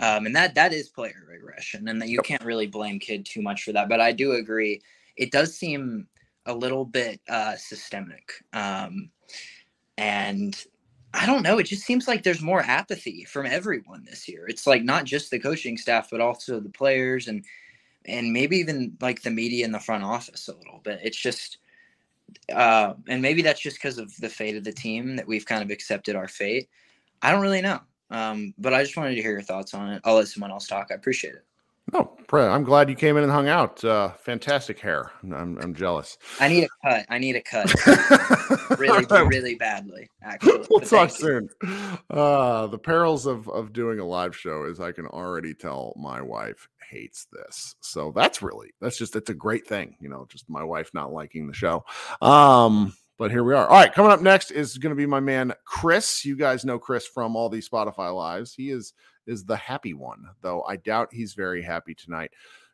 [0.00, 3.42] Um, and that that is player regression, and that you can't really blame Kidd too
[3.42, 3.88] much for that.
[3.88, 4.80] But I do agree,
[5.16, 6.08] it does seem
[6.46, 8.32] a little bit uh, systemic.
[8.52, 9.10] Um,
[9.96, 10.62] and
[11.14, 11.58] I don't know.
[11.58, 14.46] It just seems like there's more apathy from everyone this year.
[14.48, 17.44] It's like not just the coaching staff, but also the players and
[18.06, 21.00] and maybe even like the media in the front office a little bit.
[21.02, 21.58] It's just
[22.52, 25.62] uh, and maybe that's just because of the fate of the team that we've kind
[25.62, 26.68] of accepted our fate.
[27.22, 27.80] I don't really know.
[28.14, 30.00] Um, but I just wanted to hear your thoughts on it.
[30.04, 30.88] I'll let someone else talk.
[30.90, 31.44] I appreciate it.
[31.92, 33.84] No, I'm glad you came in and hung out.
[33.84, 35.10] Uh, fantastic hair.
[35.22, 36.16] I'm, I'm jealous.
[36.40, 37.06] I need a cut.
[37.10, 37.74] I need a cut.
[38.78, 40.08] really, really badly.
[40.22, 41.48] Actually, we'll talk soon.
[42.08, 46.22] Uh, the perils of of doing a live show is I can already tell my
[46.22, 47.76] wife hates this.
[47.80, 49.96] So that's really that's just it's a great thing.
[50.00, 51.84] You know, just my wife not liking the show.
[52.22, 53.66] Um, but here we are.
[53.66, 56.24] All right, coming up next is going to be my man Chris.
[56.24, 58.54] You guys know Chris from all these Spotify lives.
[58.54, 58.92] He is
[59.26, 62.30] is the happy one, though I doubt he's very happy tonight.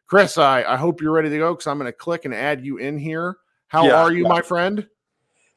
[0.06, 2.64] Chris, I, I hope you're ready to go because I'm going to click and add
[2.64, 3.36] you in here.
[3.68, 4.28] How yeah, are you, yeah.
[4.28, 4.88] my friend?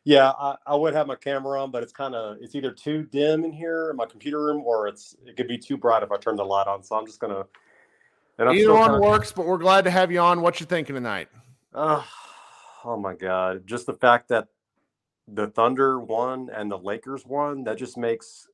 [0.03, 3.03] Yeah, I, I, would have my camera on, but it's kind of it's either too
[3.03, 6.11] dim in here in my computer room, or it's it could be too bright if
[6.11, 6.83] I turn the light on.
[6.83, 7.45] So I'm just gonna.
[8.37, 10.41] And Either one kinda, works, but we're glad to have you on.
[10.41, 11.29] What you thinking tonight?
[11.73, 12.03] Uh,
[12.83, 14.49] oh my god, just the fact that
[15.27, 18.47] the Thunder won and the Lakers won, that just makes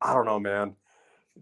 [0.00, 0.76] I don't know, man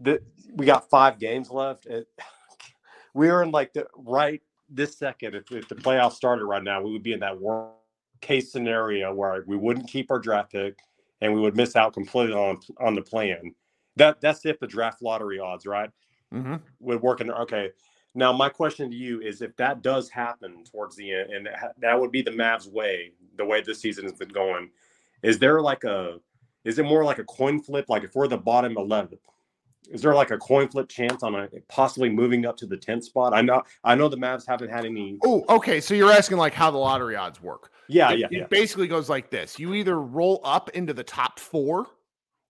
[0.00, 0.22] the,
[0.54, 1.86] we got five games left.
[1.86, 2.06] It,
[3.14, 5.34] we are in like the right this second.
[5.34, 7.74] If, if the playoffs started right now, we would be in that worst
[8.20, 10.78] case scenario where we wouldn't keep our draft pick
[11.20, 13.54] and we would miss out completely on on the plan.
[13.96, 15.90] That that's if the draft lottery odds, right?
[16.32, 16.56] Mm-hmm.
[16.80, 17.70] Would work in okay.
[18.14, 21.48] Now my question to you is if that does happen towards the end, and
[21.78, 24.70] that would be the Mavs way, the way this season has been going.
[25.22, 26.18] Is there like a
[26.64, 27.86] is it more like a coin flip?
[27.88, 29.18] Like if we're the bottom eleven,
[29.90, 33.04] is there like a coin flip chance on a possibly moving up to the 10th
[33.04, 33.34] spot?
[33.34, 35.80] I know I know the Mavs haven't had any Oh, okay.
[35.80, 37.70] So you're asking like how the lottery odds work.
[37.88, 38.26] Yeah, it, yeah.
[38.26, 38.46] It yeah.
[38.48, 39.58] basically goes like this.
[39.58, 41.86] You either roll up into the top 4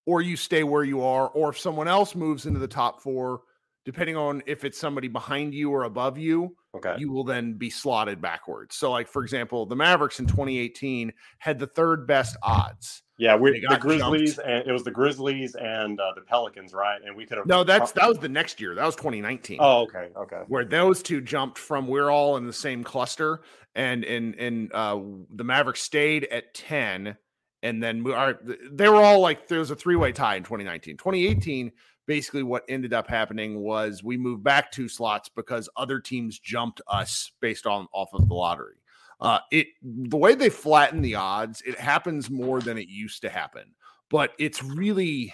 [0.05, 3.41] or you stay where you are or if someone else moves into the top 4
[3.85, 6.95] depending on if it's somebody behind you or above you, okay.
[6.99, 8.77] you will then be slotted backwards.
[8.77, 13.61] So like for example, the Mavericks in 2018 had the third best odds yeah, we
[13.61, 14.51] the Grizzlies jumped.
[14.51, 17.01] and it was the Grizzlies and uh, the Pelicans, right?
[17.05, 17.63] And we could have no.
[17.63, 18.75] That's that was the next year.
[18.75, 19.59] That was 2019.
[19.61, 20.43] Oh, okay, okay.
[20.49, 23.43] Where those two jumped from, we're all in the same cluster,
[23.77, 24.99] and and and uh,
[25.37, 27.17] the Mavericks stayed at 10,
[27.63, 28.41] and then we are
[28.73, 30.97] they were all like there was a three way tie in 2019.
[30.97, 31.71] 2018,
[32.07, 36.81] basically what ended up happening was we moved back two slots because other teams jumped
[36.87, 38.77] us based on off of the lottery.
[39.21, 43.29] Uh, it the way they flatten the odds, it happens more than it used to
[43.29, 43.75] happen.
[44.11, 45.33] But it's really,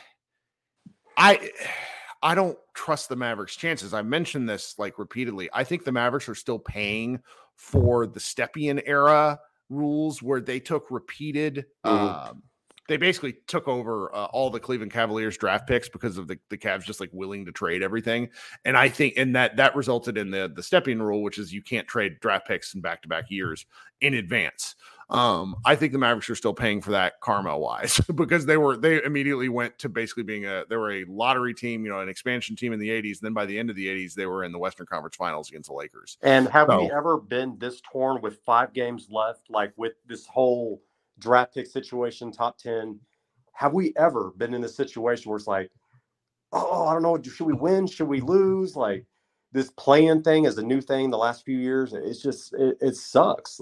[1.16, 1.50] I,
[2.22, 3.94] I don't trust the Mavericks' chances.
[3.94, 5.48] I mentioned this like repeatedly.
[5.52, 7.20] I think the Mavericks are still paying
[7.57, 11.66] for the Stepien era rules where they took repeated.
[11.85, 12.28] Mm-hmm.
[12.31, 12.42] Um,
[12.88, 16.57] they basically took over uh, all the Cleveland Cavaliers draft picks because of the, the
[16.59, 18.29] Cavs just like willing to trade everything.
[18.64, 21.62] And I think and that that resulted in the the Stepien rule, which is you
[21.62, 23.66] can't trade draft picks in back to back years
[24.01, 24.74] in advance.
[25.11, 28.77] Um, I think the Mavericks are still paying for that karma wise because they were
[28.77, 32.09] they immediately went to basically being a they were a lottery team, you know, an
[32.09, 33.20] expansion team in the 80s.
[33.20, 35.48] And then by the end of the 80s, they were in the Western Conference Finals
[35.48, 36.18] against the Lakers.
[36.22, 40.27] And have so, we ever been this torn with five games left, like with this
[40.27, 40.83] whole
[41.18, 42.98] draft pick situation, top 10.
[43.52, 45.70] Have we ever been in a situation where it's like,
[46.52, 47.87] oh, I don't know, should we win?
[47.87, 48.76] Should we lose?
[48.76, 49.04] Like
[49.52, 51.92] this playing thing is a new thing the last few years.
[51.92, 53.61] It's just, it, it sucks.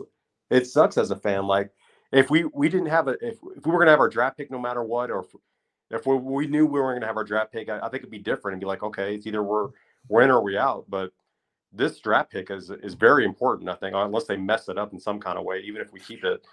[0.50, 1.46] It sucks as a fan.
[1.46, 1.70] Like
[2.12, 4.36] if we, we didn't have a, if, if we were going to have our draft
[4.36, 5.26] pick no matter what, or if,
[5.90, 8.02] if we, we knew we weren't going to have our draft pick, I, I think
[8.02, 9.68] it'd be different and be like, okay, it's either we're,
[10.08, 10.84] we're in or we out.
[10.88, 11.12] But
[11.72, 13.68] this draft pick is is very important.
[13.68, 16.00] I think, unless they mess it up in some kind of way, even if we
[16.00, 16.44] keep it,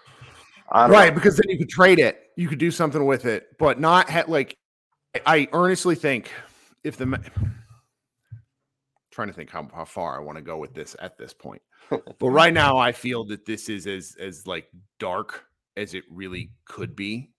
[0.74, 1.16] right, know.
[1.16, 4.26] because then you could trade it, you could do something with it, but not ha-
[4.28, 4.58] like.
[5.28, 6.32] I earnestly think
[6.84, 7.20] if the
[9.12, 11.62] trying to think how, how far I want to go with this at this point,
[11.90, 14.68] but right now I feel that this is as as like
[15.00, 15.46] dark
[15.78, 17.30] as it really could be.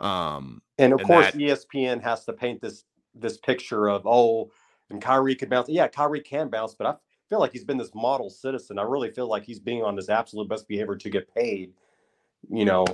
[0.00, 4.50] Um, and of and course, that, ESPN has to paint this this picture of oh,
[4.90, 5.68] and Kyrie could bounce.
[5.68, 6.94] Yeah, Kyrie can bounce, but I
[7.28, 8.78] feel like he's been this model citizen.
[8.78, 11.72] I really feel like he's being on his absolute best behavior to get paid
[12.50, 12.84] you know,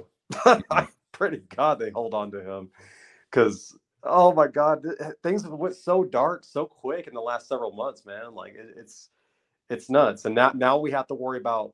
[0.71, 0.89] I
[1.57, 2.71] God they hold on to him
[3.31, 7.49] because oh my God, eh, things have went so dark so quick in the last
[7.49, 8.35] several months, man.
[8.35, 9.11] Like it, it's
[9.69, 11.73] it's nuts, and now now we have to worry about.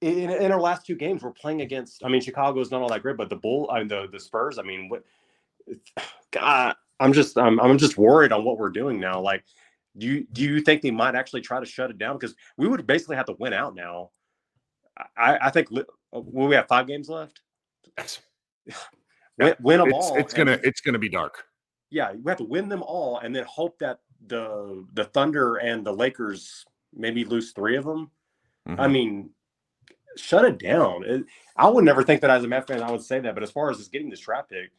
[0.00, 2.04] In, in our last two games, we're playing against.
[2.04, 4.58] I mean, Chicago's not all that great, but the Bull, I mean, the the Spurs.
[4.58, 5.02] I mean, what?
[6.30, 9.20] God, I'm just I'm I'm just worried on what we're doing now.
[9.20, 9.44] Like,
[9.96, 12.16] do you do you think they might actually try to shut it down?
[12.18, 14.10] Because we would basically have to win out now.
[15.16, 15.68] I, I think
[16.14, 17.40] uh, will we have five games left?
[17.98, 18.20] Yes.
[19.38, 20.16] win, win them it's, all.
[20.16, 21.44] It's gonna it's gonna be dark.
[21.90, 25.84] Yeah, we have to win them all, and then hope that the the Thunder and
[25.84, 28.10] the Lakers maybe lose three of them.
[28.68, 28.80] Mm-hmm.
[28.80, 29.30] I mean,
[30.16, 31.04] shut it down.
[31.04, 31.24] It,
[31.56, 33.50] I would never think that as a Met fan I would say that, but as
[33.50, 34.70] far as just getting this draft pick,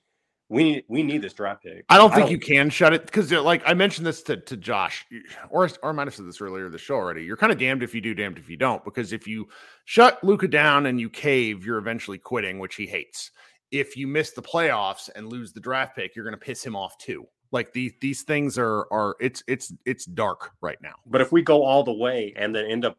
[0.50, 1.86] we need we need this draft pick.
[1.90, 4.56] I don't think you can shut it because, uh, like I mentioned this to, to
[4.56, 5.06] Josh,
[5.50, 7.24] or or I might have said this earlier in the show already.
[7.24, 8.84] You're kind of damned if you do, damned if you don't.
[8.86, 9.48] Because if you
[9.86, 13.32] shut Luka down and you cave, you're eventually quitting, which he hates.
[13.72, 16.76] If you miss the playoffs and lose the draft pick, you're going to piss him
[16.76, 17.26] off too.
[17.52, 20.96] Like these these things are are it's it's it's dark right now.
[21.08, 22.98] But if we go all the way and then end up,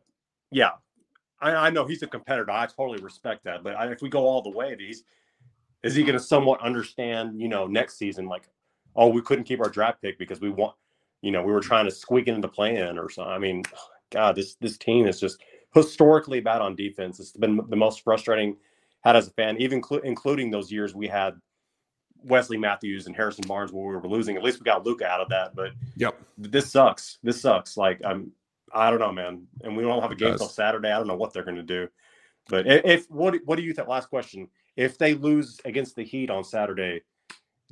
[0.50, 0.70] yeah,
[1.40, 2.50] I, I know he's a competitor.
[2.50, 3.62] I totally respect that.
[3.62, 5.04] But I, if we go all the way, he's
[5.86, 8.48] is he going to somewhat understand, you know, next season, like,
[8.96, 10.74] oh, we couldn't keep our draft pick because we want,
[11.22, 13.32] you know, we were trying to squeak into the plan or something.
[13.32, 13.62] I mean,
[14.10, 15.40] God, this this team is just
[15.74, 17.20] historically bad on defense.
[17.20, 18.56] It's been the most frustrating
[19.02, 21.34] had as a fan, even cl- including those years we had
[22.24, 24.36] Wesley Matthews and Harrison Barnes where we were losing.
[24.36, 25.54] At least we got Luka out of that.
[25.54, 27.18] But yep, this sucks.
[27.22, 27.76] This sucks.
[27.76, 28.32] Like I'm,
[28.72, 29.46] I don't know, man.
[29.62, 30.90] And we don't have a game until Saturday.
[30.90, 31.88] I don't know what they're going to do.
[32.48, 33.88] But if what what do you think?
[33.88, 37.02] Last question: If they lose against the Heat on Saturday,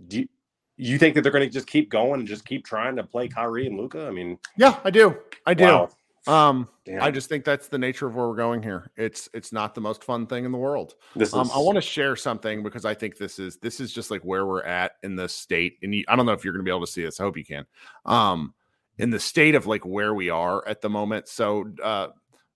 [0.09, 0.29] do you,
[0.77, 3.29] you think that they're going to just keep going and just keep trying to play
[3.29, 4.07] Kyrie and Luka?
[4.07, 5.17] I mean, yeah, I do.
[5.47, 5.65] I do.
[5.65, 5.89] Wow.
[6.27, 7.03] Um, Damn.
[7.03, 8.91] I just think that's the nature of where we're going here.
[8.97, 10.95] It's it's not the most fun thing in the world.
[11.15, 11.35] This is...
[11.35, 14.23] um, I want to share something because I think this is this is just like
[14.23, 15.79] where we're at in the state.
[15.83, 17.21] And you, I don't know if you're going to be able to see this.
[17.21, 17.67] I hope you can.
[18.07, 18.55] Um,
[18.99, 21.29] in the state of like where we are at the moment.
[21.29, 22.09] So, uh,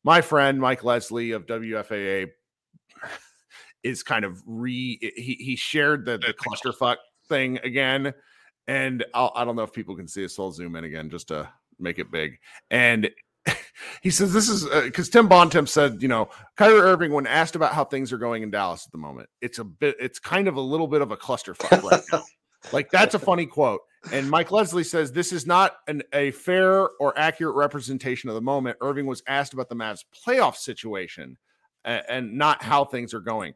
[0.03, 2.31] my friend Mike Leslie of WFAA
[3.83, 6.97] is kind of re he he shared the the clusterfuck
[7.29, 8.13] thing again,
[8.67, 10.85] and I'll, I do not know if people can see it, so I'll zoom in
[10.85, 12.39] again just to make it big.
[12.71, 13.11] And
[14.03, 17.57] he says this is because uh, Tim Bontemps said, you know, Kyrie Irving, when asked
[17.57, 20.49] about how things are going in Dallas at the moment, it's a bit, it's kind
[20.49, 22.23] of a little bit of a clusterfuck right now.
[22.73, 23.81] Like that's a funny quote.
[24.13, 28.41] And Mike Leslie says this is not an, a fair or accurate representation of the
[28.41, 28.77] moment.
[28.81, 31.37] Irving was asked about the Mavs playoff situation
[31.85, 33.55] and, and not how things are going.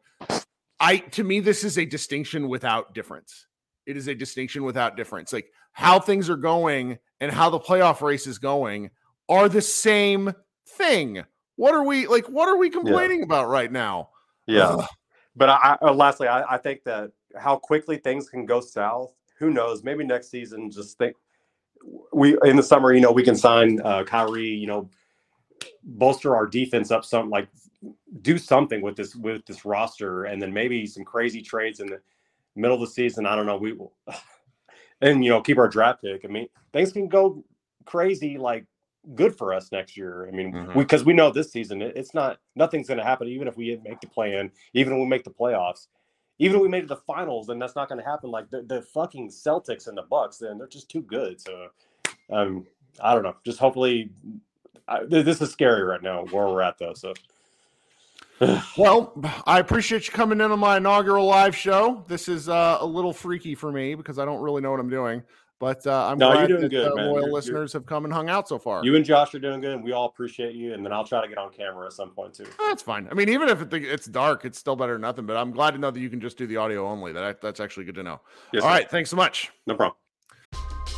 [0.79, 3.47] I to me, this is a distinction without difference.
[3.85, 5.33] It is a distinction without difference.
[5.33, 8.91] Like how things are going and how the playoff race is going
[9.29, 10.33] are the same
[10.67, 11.23] thing.
[11.55, 12.27] What are we like?
[12.27, 13.25] What are we complaining yeah.
[13.25, 14.09] about right now?
[14.47, 14.69] Yeah.
[14.69, 14.87] Ugh.
[15.35, 19.13] But I, I lastly, I, I think that how quickly things can go south.
[19.39, 19.83] Who knows?
[19.83, 21.15] Maybe next season, just think
[22.13, 24.89] we in the summer, you know, we can sign uh, Kyrie, you know,
[25.83, 27.47] bolster our defense up some like
[28.21, 31.99] do something with this with this roster and then maybe some crazy trades in the
[32.55, 33.25] middle of the season.
[33.25, 33.57] I don't know.
[33.57, 33.93] We will
[35.01, 36.23] and you know, keep our draft pick.
[36.23, 37.43] I mean, things can go
[37.85, 38.65] crazy like
[39.15, 40.27] good for us next year.
[40.27, 40.79] I mean, mm-hmm.
[40.79, 43.27] because we, we, know this season it, it's not nothing's going to happen.
[43.27, 45.87] Even if we make the plan, even if we make the playoffs,
[46.39, 48.29] even if we made it to the finals, then that's not going to happen.
[48.29, 51.41] Like the, the fucking Celtics and the Bucks, then they're just too good.
[51.41, 51.67] So,
[52.31, 52.65] um,
[53.01, 53.35] I don't know.
[53.43, 54.11] Just hopefully,
[54.87, 56.93] I, this is scary right now where we're at though.
[56.93, 57.13] So.
[58.77, 59.13] Well,
[59.45, 62.03] I appreciate you coming in on my inaugural live show.
[62.07, 64.89] This is uh, a little freaky for me because I don't really know what I'm
[64.89, 65.23] doing.
[65.59, 68.13] But uh, I'm no, glad that good, uh, loyal you're, listeners you're, have come and
[68.13, 68.83] hung out so far.
[68.83, 70.73] You and Josh are doing good, and we all appreciate you.
[70.73, 72.45] And then I'll try to get on camera at some point too.
[72.59, 73.07] That's fine.
[73.09, 75.25] I mean, even if it's dark, it's still better than nothing.
[75.25, 77.13] But I'm glad to know that you can just do the audio only.
[77.13, 78.19] That that's actually good to know.
[78.51, 79.51] Yes, all right, thanks so much.
[79.65, 79.95] No problem.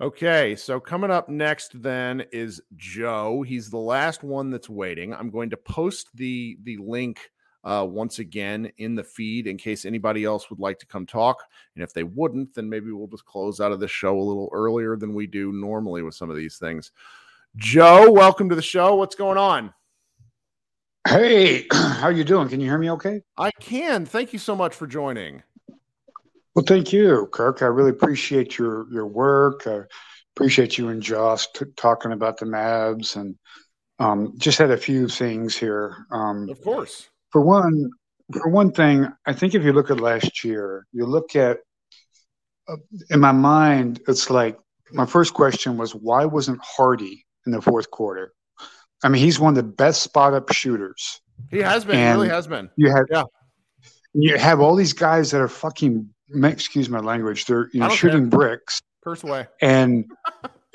[0.00, 3.42] Okay, so coming up next then is Joe.
[3.42, 5.14] He's the last one that's waiting.
[5.14, 7.30] I'm going to post the the link
[7.62, 11.44] uh, once again in the feed in case anybody else would like to come talk.
[11.76, 14.50] And if they wouldn't, then maybe we'll just close out of the show a little
[14.52, 16.90] earlier than we do normally with some of these things.
[17.54, 18.96] Joe, welcome to the show.
[18.96, 19.72] What's going on?
[21.06, 22.48] Hey, how you doing?
[22.48, 23.22] Can you hear me okay?
[23.38, 24.06] I can.
[24.06, 25.44] Thank you so much for joining.
[26.54, 27.62] Well, thank you, Kirk.
[27.62, 29.66] I really appreciate your your work.
[29.66, 29.80] I
[30.36, 33.36] appreciate you and Josh t- talking about the Mavs, and
[33.98, 36.06] um, just had a few things here.
[36.10, 37.08] Um, of course.
[37.30, 37.90] For one,
[38.32, 41.58] for one thing, I think if you look at last year, you look at
[42.68, 42.76] uh,
[43.10, 44.56] in my mind, it's like
[44.92, 48.32] my first question was why wasn't Hardy in the fourth quarter?
[49.02, 51.20] I mean, he's one of the best spot up shooters.
[51.50, 51.96] He has been.
[51.96, 52.70] And he really has been.
[52.76, 53.24] You have Yeah.
[54.14, 57.44] you have all these guys that are fucking excuse my language.
[57.46, 58.38] They're you know shooting care.
[58.38, 59.46] bricks Curse away.
[59.60, 60.04] and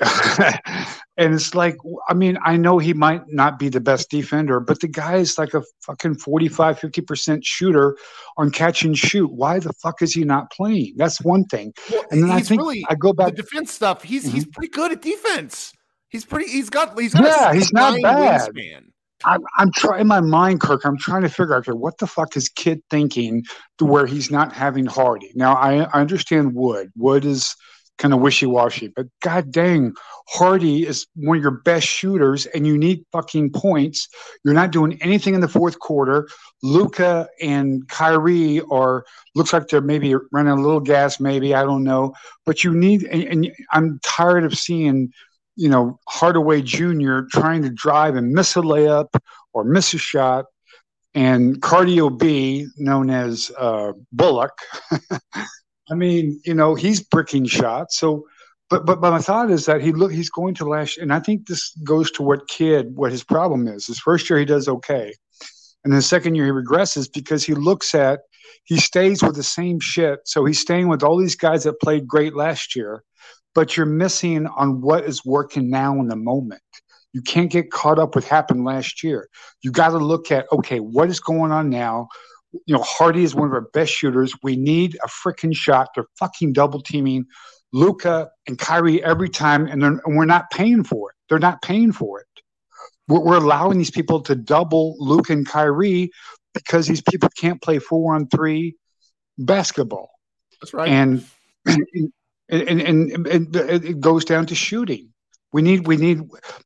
[1.16, 1.76] and it's like
[2.08, 5.36] I mean I know he might not be the best defender, but the guy is
[5.38, 7.96] like a fucking 45 50 percent shooter
[8.36, 9.30] on catch and shoot.
[9.32, 10.94] Why the fuck is he not playing?
[10.96, 11.72] That's one thing.
[11.90, 13.34] Well, And then I he's think really I go back.
[13.36, 14.02] the defense stuff.
[14.02, 14.34] He's Mm-hmm.
[14.34, 15.72] he's pretty good at defense.
[16.08, 16.50] He's pretty.
[16.50, 16.98] He's got.
[16.98, 17.24] He's got.
[17.24, 18.50] Yeah, a he's not bad.
[18.52, 18.80] Wingspan.
[19.24, 20.84] I'm, I'm trying in my mind, Kirk.
[20.84, 23.44] I'm trying to figure out okay, what the fuck is Kidd thinking
[23.78, 25.32] to where he's not having Hardy.
[25.34, 26.90] Now I, I understand Wood.
[26.96, 27.54] Wood is
[27.98, 29.92] kind of wishy washy, but god dang,
[30.28, 34.08] Hardy is one of your best shooters, and you need fucking points.
[34.42, 36.26] You're not doing anything in the fourth quarter.
[36.62, 39.04] Luka and Kyrie are
[39.34, 42.14] looks like they're maybe running a little gas, maybe I don't know,
[42.46, 43.04] but you need.
[43.04, 45.12] And, and I'm tired of seeing
[45.56, 47.20] you know, Hardaway Jr.
[47.30, 49.08] trying to drive and miss a layup
[49.52, 50.46] or miss a shot,
[51.14, 54.56] and Cardio B, known as uh, Bullock.
[55.90, 57.98] I mean, you know, he's bricking shots.
[57.98, 58.26] So,
[58.68, 61.20] but but but my thought is that he look he's going to last, and I
[61.20, 63.86] think this goes to what Kidd what his problem is.
[63.86, 65.12] His first year he does okay,
[65.84, 68.20] and the second year he regresses because he looks at
[68.64, 70.20] he stays with the same shit.
[70.24, 73.02] So he's staying with all these guys that played great last year
[73.54, 76.62] but you're missing on what is working now in the moment.
[77.12, 79.28] You can't get caught up with happened last year.
[79.62, 82.08] You got to look at okay, what is going on now?
[82.66, 84.32] You know, Hardy is one of our best shooters.
[84.42, 85.88] We need a freaking shot.
[85.94, 87.24] They're fucking double teaming
[87.72, 91.16] Luka and Kyrie every time, and, they're- and we're not paying for it.
[91.28, 92.26] They're not paying for it.
[93.08, 96.10] We're, we're allowing these people to double Luka and Kyrie
[96.54, 98.76] because these people can't play four on three
[99.38, 100.10] basketball
[100.60, 100.88] That's right.
[100.88, 101.24] and
[102.50, 105.08] and, and, and, and it goes down to shooting.
[105.52, 106.18] We need we need,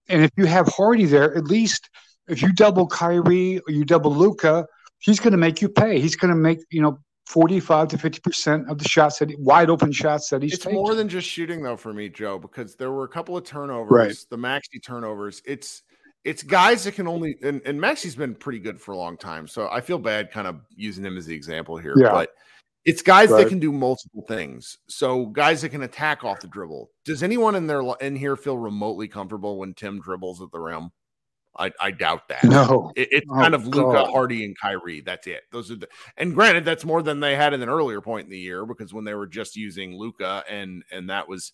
[0.09, 1.89] and if you have Hardy there, at least
[2.28, 4.66] if you double Kyrie or you double Luka,
[4.99, 6.01] he's going to make you pay.
[6.01, 9.30] He's going to make you know forty five to fifty percent of the shots that
[9.39, 10.78] wide open shots that he's it's taking.
[10.78, 13.91] more than just shooting though for me, Joe, because there were a couple of turnovers,
[13.91, 14.16] Right.
[14.28, 15.41] the Maxi turnovers.
[15.47, 15.82] It's
[16.24, 19.49] it's guys that can only and, and Maxi's been pretty good for a long time.
[19.49, 21.95] So I feel bad kind of using him as the example here.
[21.97, 22.11] Yeah.
[22.12, 22.30] But
[22.85, 23.45] it's guys Right.
[23.45, 24.78] that can do multiple things.
[24.89, 26.91] So guys that can attack off the dribble.
[27.05, 30.91] Does anyone in there in here feel remotely comfortable when Tim dribbles at the rim?
[31.57, 32.43] I, I doubt that.
[32.43, 32.91] No.
[32.97, 35.01] It, it's Oh, kind of Luka, Hardy, and Kyrie.
[35.03, 35.43] That's it.
[35.53, 38.30] Those are the and granted, that's more than they had in an earlier point in
[38.30, 41.53] the year because when they were just using Luka and and that was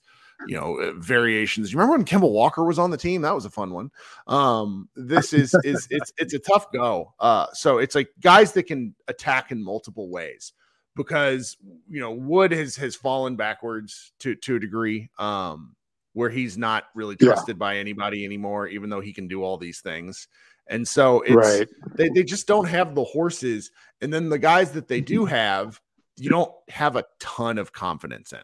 [0.48, 1.70] you know uh, variations.
[1.70, 3.20] You remember when Kemba Walker was on the team?
[3.20, 3.90] That was a fun one.
[4.26, 7.12] Um, this is is it's it's a tough go.
[7.20, 10.54] Uh, so it's like guys that can attack in multiple ways
[10.96, 11.56] because
[11.88, 15.10] you know Wood has has fallen backwards to to a degree.
[15.18, 15.76] Um,
[16.12, 17.28] where he's not really Yeah.
[17.28, 20.26] trusted by anybody anymore, even though he can do all these things.
[20.66, 21.68] And so it's Right.
[21.94, 23.70] they, they just don't have the horses.
[24.00, 25.80] And then the guys that they do have,
[26.16, 28.40] you don't have a ton of confidence in.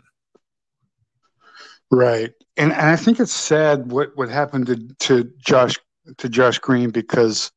[1.90, 2.32] Right.
[2.56, 4.76] And and I think it's sad what what happened to
[5.06, 5.74] to Josh
[6.18, 7.52] to Josh Green because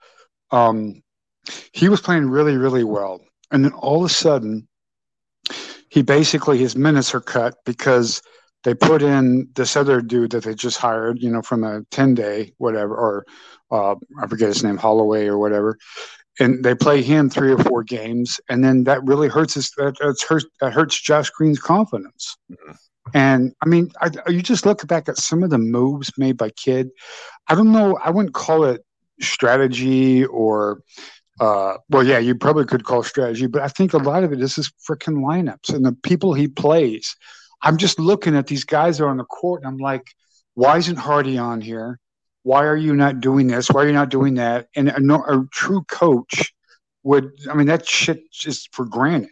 [0.52, 1.02] um
[1.74, 3.22] he was playing really really well
[3.52, 4.68] and then all of a sudden
[5.90, 8.22] he basically his minutes are cut because
[8.64, 12.14] they put in this other dude that they just hired, you know, from a 10
[12.14, 13.26] day whatever or
[13.72, 15.78] uh I forget his name Holloway or whatever
[16.40, 19.98] and they play him three or four games and then that really hurts his that,
[20.00, 22.38] that's hurts that hurts Josh Green's confidence.
[23.14, 26.50] And I mean, I, you just look back at some of the moves made by
[26.52, 26.90] Kidd.
[27.48, 27.98] I don't know.
[28.04, 28.86] I wouldn't call it
[29.20, 30.82] strategy or,
[31.40, 34.42] uh, well, yeah, you probably could call strategy, but I think a lot of it
[34.42, 37.16] is his freaking lineups and the people he plays.
[37.62, 40.06] I'm just looking at these guys that are on the court, and I'm like,
[40.54, 42.00] why isn't Hardy on here?
[42.44, 43.70] Why are you not doing this?
[43.70, 44.68] Why are you not doing that?
[44.76, 46.54] And a, a true coach
[47.04, 49.30] would, I mean, that shit just for granted.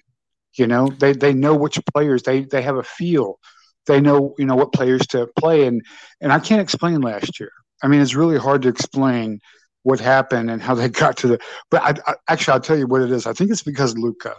[0.54, 3.40] You know, they they know which players they they have a feel.
[3.86, 5.86] They know you know what players to play, and
[6.20, 7.52] and I can't explain last year.
[7.84, 9.40] I mean, it's really hard to explain
[9.88, 11.40] what happened and how they got to the.
[11.72, 13.26] But I, I, actually, I'll tell you what it is.
[13.26, 14.36] I think it's because Luka.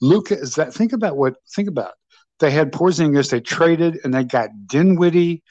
[0.00, 0.72] Luka is that.
[0.72, 1.34] Think about what.
[1.54, 1.94] Think about.
[2.38, 3.30] They had Porzingis.
[3.30, 5.42] They traded and they got Dinwiddie,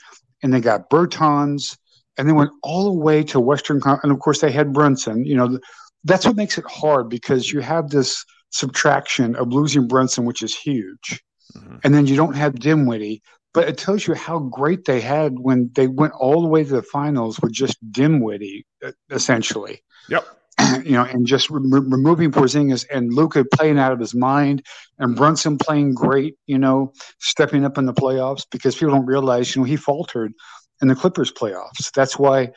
[0.42, 1.78] and they got Bertans,
[2.18, 3.82] and they went all the way to Western.
[3.84, 5.26] And of course, they had Brunson.
[5.26, 5.60] You know,
[6.06, 10.56] that's what makes it hard because you have this subtraction of losing Brunson, which is
[10.56, 11.22] huge.
[11.58, 11.78] Mm-hmm.
[11.84, 13.22] And then you don't have Dinwiddie,
[13.56, 16.70] but it tells you how great they had when they went all the way to
[16.70, 19.82] the finals with just Dinwiddie, uh, essentially.
[20.10, 20.28] Yep.
[20.84, 24.66] you know, and just re- removing Porzingis and Luka playing out of his mind
[25.00, 29.56] and Brunson playing great, you know, stepping up in the playoffs because people don't realize,
[29.56, 30.34] you know, he faltered
[30.82, 31.92] in the Clippers playoffs.
[31.96, 32.52] That's why,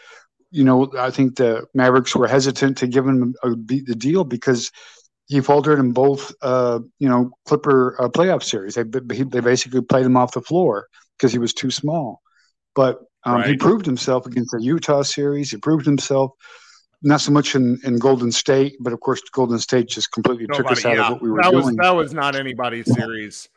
[0.50, 4.24] you know, I think the Mavericks were hesitant to give him a, a, the deal
[4.24, 4.72] because
[5.28, 8.74] he faltered in both, uh, you know, Clipper uh, playoff series.
[8.74, 12.22] They they basically played him off the floor because he was too small.
[12.74, 13.46] But um, right.
[13.46, 15.50] he proved himself against the Utah series.
[15.50, 16.32] He proved himself
[17.02, 20.62] not so much in, in Golden State, but of course, Golden State just completely Nobody,
[20.62, 21.06] took us out yeah.
[21.06, 21.64] of what we were that doing.
[21.64, 23.48] Was, that was not anybody's series.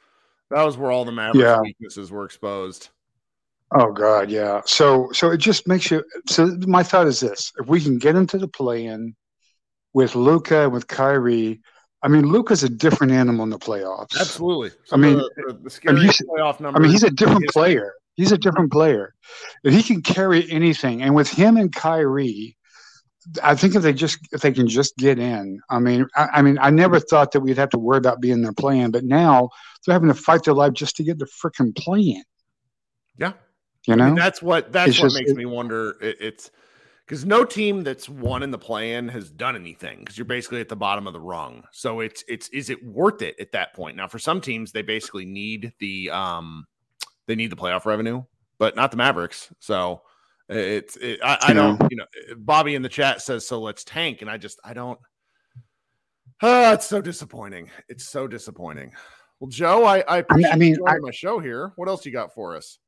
[0.49, 1.61] That was where all the Mavericks yeah.
[1.61, 2.89] weaknesses were exposed.
[3.74, 4.61] Oh God, yeah.
[4.65, 6.03] So so it just makes you.
[6.28, 9.15] So my thought is this: if we can get into the play-in
[9.94, 11.62] with Luka with Kyrie.
[12.04, 14.20] I mean, Luka's a different animal in the playoffs.
[14.20, 14.72] Absolutely.
[14.92, 16.80] I mean, the, the, I mean, playoff numbers.
[16.80, 17.94] I mean, he's a different player.
[18.16, 19.14] He's a different player.
[19.64, 22.58] If he can carry anything, and with him and Kyrie,
[23.44, 26.42] I think if they just if they can just get in, I mean, I, I
[26.42, 29.50] mean, I never thought that we'd have to worry about being their plan, but now
[29.86, 32.24] they're having to fight their life just to get the freaking plan.
[33.18, 33.34] Yeah,
[33.88, 35.96] you know, I mean, that's what that's it's what just, makes it, me wonder.
[36.02, 36.52] It, it's
[37.12, 40.70] because no team that's won in the play-in has done anything because you're basically at
[40.70, 41.62] the bottom of the rung.
[41.74, 43.97] So it's it's is it worth it at that point?
[43.97, 46.66] Now, for some teams, they basically need the um
[47.28, 48.24] they need the playoff revenue,
[48.59, 49.53] but not the Mavericks.
[49.59, 50.03] So
[50.47, 52.05] it's it, I, I don't you know
[52.38, 53.59] Bobby in the chat says so.
[53.59, 54.97] Let's tank, and I just I don't.
[56.41, 57.70] Oh, it's so disappointing.
[57.89, 58.93] It's so disappointing.
[59.41, 61.74] Well, Joe, I I, I mean, I, my show here.
[61.76, 62.80] What else you got for us?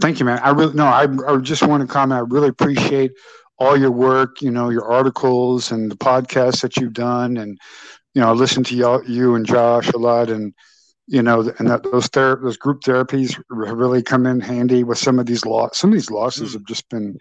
[0.00, 0.38] Thank you, man.
[0.40, 0.84] I really no.
[0.84, 2.18] I, I just want to comment.
[2.18, 3.12] I really appreciate
[3.58, 4.42] all your work.
[4.42, 7.58] You know, your articles and the podcasts that you've done, and
[8.14, 10.52] you know, I listen to you, you and Josh a lot, and
[11.06, 14.98] you know, and that those ther- those group therapies have really come in handy with
[14.98, 15.78] some of these loss.
[15.78, 16.52] Some of these losses mm.
[16.54, 17.18] have just been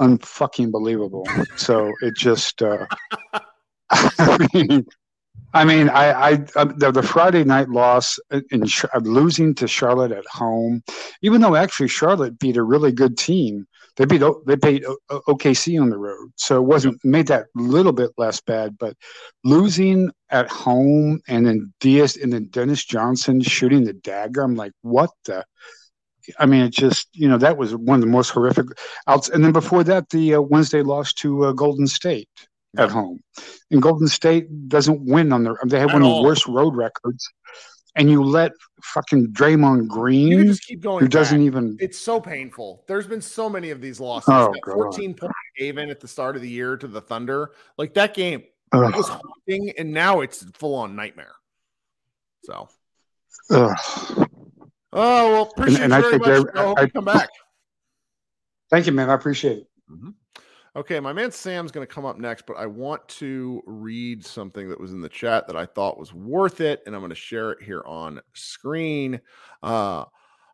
[0.00, 1.26] unfucking believable.
[1.56, 2.86] So it just, uh,
[3.90, 4.86] I mean,
[5.54, 8.18] I mean, I, I um, the, the, Friday night loss
[8.50, 10.82] in uh, losing to Charlotte at home,
[11.22, 15.88] even though actually Charlotte beat a really good team, they beat they beat OKC on
[15.88, 18.76] the road, so it wasn't made that little bit less bad.
[18.78, 18.94] But
[19.42, 24.72] losing at home and then Diaz and then Dennis Johnson shooting the dagger, I'm like,
[24.82, 25.44] what the?
[26.38, 28.66] I mean, it just you know that was one of the most horrific
[29.06, 29.30] outs.
[29.30, 32.28] And then before that, the uh, Wednesday loss to uh, Golden State
[32.76, 33.20] at home.
[33.70, 36.18] And Golden State doesn't win on their they have at one all.
[36.18, 37.28] of the worst road records.
[37.96, 38.52] And you let
[38.82, 41.00] fucking Draymond Green, you just keep going.
[41.00, 41.12] Who back.
[41.12, 41.76] doesn't even?
[41.80, 42.84] It's so painful.
[42.86, 44.28] There's been so many of these losses.
[44.28, 47.52] Oh, that 14 point gave in at the start of the year to the Thunder.
[47.76, 48.94] Like that game Ugh.
[48.94, 51.34] was haunting, and now it's full on nightmare.
[52.44, 52.68] So.
[53.50, 53.76] Ugh.
[54.92, 56.54] Oh well, appreciate and, and you very much.
[56.54, 57.28] I, I, I, come back.
[58.70, 59.10] Thank you, man.
[59.10, 59.66] I appreciate it.
[59.90, 60.10] Mm-hmm.
[60.76, 64.68] Okay, my man Sam's going to come up next, but I want to read something
[64.68, 67.16] that was in the chat that I thought was worth it, and I'm going to
[67.16, 69.20] share it here on screen.
[69.62, 70.04] Uh,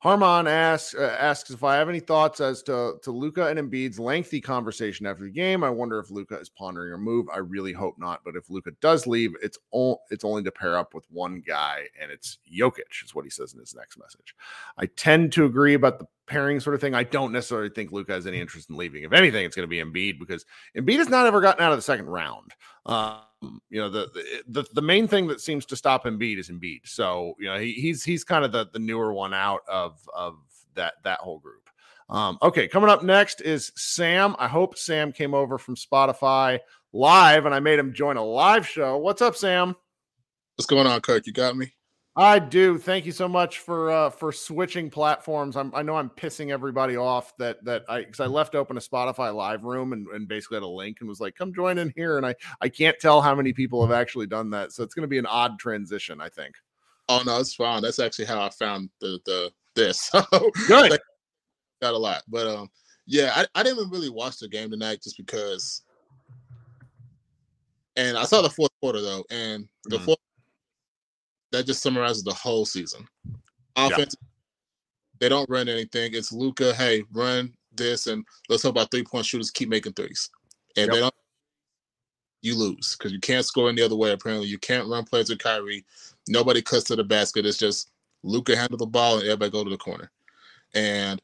[0.04, 3.98] Harmon asks uh, asks if I have any thoughts as to to Luka and Embiid's
[3.98, 5.64] lengthy conversation after the game.
[5.64, 7.26] I wonder if Luka is pondering a move.
[7.32, 8.20] I really hope not.
[8.22, 11.84] But if Luka does leave, it's all it's only to pair up with one guy,
[11.98, 14.34] and it's Jokic, is what he says in his next message.
[14.76, 16.94] I tend to agree about the pairing sort of thing.
[16.94, 19.04] I don't necessarily think Luka has any interest in leaving.
[19.04, 20.44] If anything, it's going to be Embiid because
[20.76, 22.52] Embiid has not ever gotten out of the second round.
[22.86, 26.80] Um, you know, the, the the main thing that seems to stop Embiid is Embiid.
[26.84, 30.36] So you know, he, he's he's kind of the the newer one out of of
[30.74, 31.68] that that whole group.
[32.08, 34.36] Um, okay, coming up next is Sam.
[34.38, 36.60] I hope Sam came over from Spotify
[36.92, 38.98] live, and I made him join a live show.
[38.98, 39.74] What's up, Sam?
[40.56, 41.26] What's going on, Kirk?
[41.26, 41.72] You got me.
[42.16, 42.78] I do.
[42.78, 45.56] Thank you so much for uh, for switching platforms.
[45.56, 48.80] I'm, I know I'm pissing everybody off that that I because I left open a
[48.80, 51.92] Spotify live room and, and basically had a link and was like, "Come join in
[51.96, 54.94] here." And I I can't tell how many people have actually done that, so it's
[54.94, 56.20] going to be an odd transition.
[56.20, 56.54] I think.
[57.08, 57.82] Oh no, it's fine.
[57.82, 60.08] That's actually how I found the the this.
[60.68, 61.00] Good.
[61.82, 62.70] got a lot, but um,
[63.06, 65.82] yeah, I, I didn't really watch the game tonight just because.
[67.96, 70.04] And I saw the fourth quarter though, and the Mhm.
[70.04, 70.18] fourth
[71.54, 73.06] that just summarizes the whole season.
[73.76, 74.16] Offense,
[75.20, 76.12] they don't run anything.
[76.14, 76.74] It's Luka.
[76.74, 80.30] Hey, run this, and let's hope our three point shooters keep making threes.
[80.76, 81.14] And they don't,
[82.42, 84.10] you lose because you can't score any other way.
[84.12, 85.84] Apparently, you can't run plays with Kyrie.
[86.28, 87.46] Nobody cuts to the basket.
[87.46, 87.90] It's just
[88.24, 90.10] Luka handle the ball and everybody go to the corner,
[90.74, 91.22] and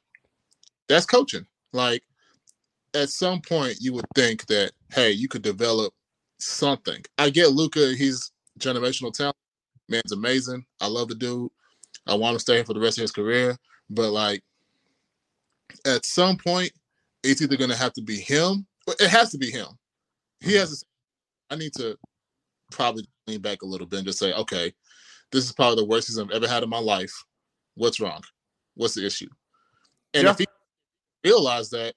[0.89, 1.47] that's coaching.
[1.73, 2.05] Like
[2.95, 5.93] at some point, you would think that hey, you could develop
[6.39, 7.03] something.
[7.19, 9.37] I get Luka; he's generational talent.
[9.91, 10.65] Man's amazing.
[10.81, 11.51] I love the dude.
[12.07, 13.57] I want him to stay here for the rest of his career.
[13.91, 14.43] But like,
[15.87, 16.73] at some point,
[17.23, 18.67] it's either going to have to be him.
[18.87, 19.67] It has to be him.
[20.41, 20.71] He has.
[20.71, 20.75] Mm-hmm.
[20.75, 20.87] To,
[21.53, 21.99] I need to
[22.71, 24.73] probably lean back a little bit and just say, okay,
[25.33, 27.13] this is probably the worst season I've ever had in my life.
[27.75, 28.23] What's wrong?
[28.75, 29.29] What's the issue?
[30.15, 30.31] And Yeah.
[30.31, 30.47] if he
[31.25, 31.95] realized that,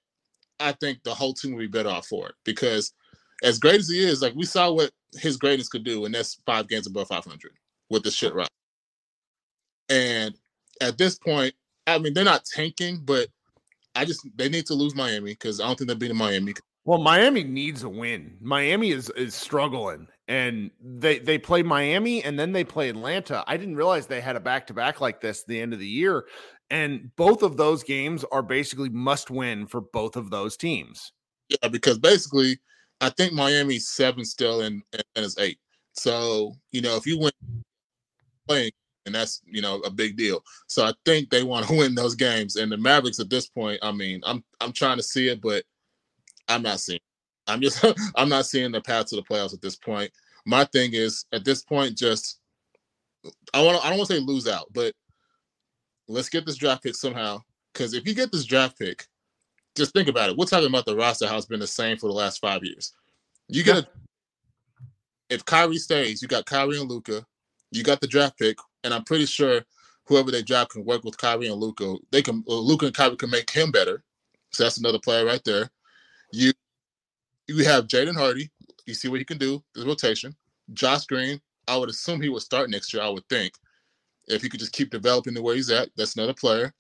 [0.60, 2.94] I think the whole team would be better off for it because
[3.44, 6.40] as great as he is, like we saw what his greatness could do, and that's
[6.46, 7.52] five games above 500
[7.90, 8.50] with the shit right.
[9.90, 10.36] And
[10.82, 11.54] at this point,
[11.88, 13.28] I mean, they're not tanking, but
[13.96, 16.54] I just they need to lose Miami because I don't think they're beating Miami.
[16.86, 18.38] Well, Miami needs a win.
[18.42, 23.44] Miami is is struggling, and they they play Miami and then they play Atlanta.
[23.48, 25.80] I didn't realize they had a back to back like this at the end of
[25.80, 26.26] the year,
[26.70, 31.14] and both of those games are basically must win for both of those teams.
[31.50, 32.58] Yeah, because basically,
[33.00, 35.60] I think Miami's seven still and and is eight.
[35.94, 37.32] So you know, if you win
[38.48, 38.72] playing,
[39.06, 40.44] and that's you know a big deal.
[40.68, 42.56] So I think they want to win those games.
[42.56, 45.64] And the Mavericks at this point, I mean, I'm I'm trying to see it, but
[46.48, 46.98] I'm not seeing.
[46.98, 47.04] it.
[47.48, 47.84] I'm just
[48.16, 50.12] I'm not seeing the path to the playoffs at this point.
[50.46, 52.40] My thing is at this point, just
[53.54, 54.94] I want I don't want to say lose out, but
[56.08, 57.42] let's get this draft pick somehow.
[57.72, 59.08] Because if you get this draft pick,
[59.76, 60.38] just think about it.
[60.38, 62.94] We're talking about the roster how it's been the same for the last five years.
[63.48, 63.88] You get a
[65.30, 67.26] if Kyrie stays, you got Kyrie and Luka,
[67.74, 69.62] you got the draft pick, and I'm pretty sure
[70.06, 71.96] whoever they draft can work with Kyrie and Luka.
[72.12, 74.04] They can uh, Luka and Kyrie can make him better.
[74.52, 75.70] So that's another player right there.
[76.32, 76.52] You
[77.48, 78.50] you have Jaden Hardy.
[78.86, 79.64] You see what he can do.
[79.76, 80.36] The rotation.
[80.74, 81.40] Josh Green.
[81.68, 83.02] I would assume he would start next year.
[83.02, 83.54] I would think
[84.28, 85.90] if he could just keep developing the way he's at.
[85.96, 86.74] That's another player.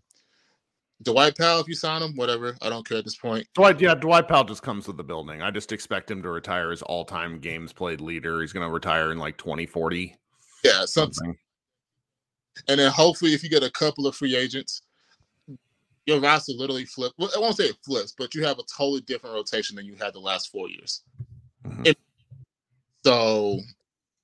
[1.01, 2.55] Dwight Powell, if you sign him, whatever.
[2.61, 3.47] I don't care at this point.
[3.55, 5.41] Dwight, yeah, Dwight Powell just comes with the building.
[5.41, 8.41] I just expect him to retire as all time games played leader.
[8.41, 10.15] He's going to retire in like 2040.
[10.63, 11.37] Yeah, something.
[12.67, 14.81] And then hopefully, if you get a couple of free agents,
[16.05, 17.15] your roster literally flips.
[17.17, 19.95] Well, I won't say it flips, but you have a totally different rotation than you
[19.95, 21.03] had the last four years.
[21.65, 21.87] Mhm.
[21.87, 21.99] It-
[23.05, 23.59] so,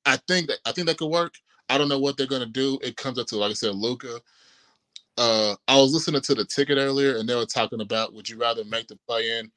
[0.06, 1.36] I think that I think that could work.
[1.70, 2.80] I don't know what they're gonna do.
[2.82, 4.22] It comes up to like I said, Luka.
[5.18, 8.38] Uh, I was listening to the ticket earlier, and they were talking about would you
[8.38, 9.52] rather make the play in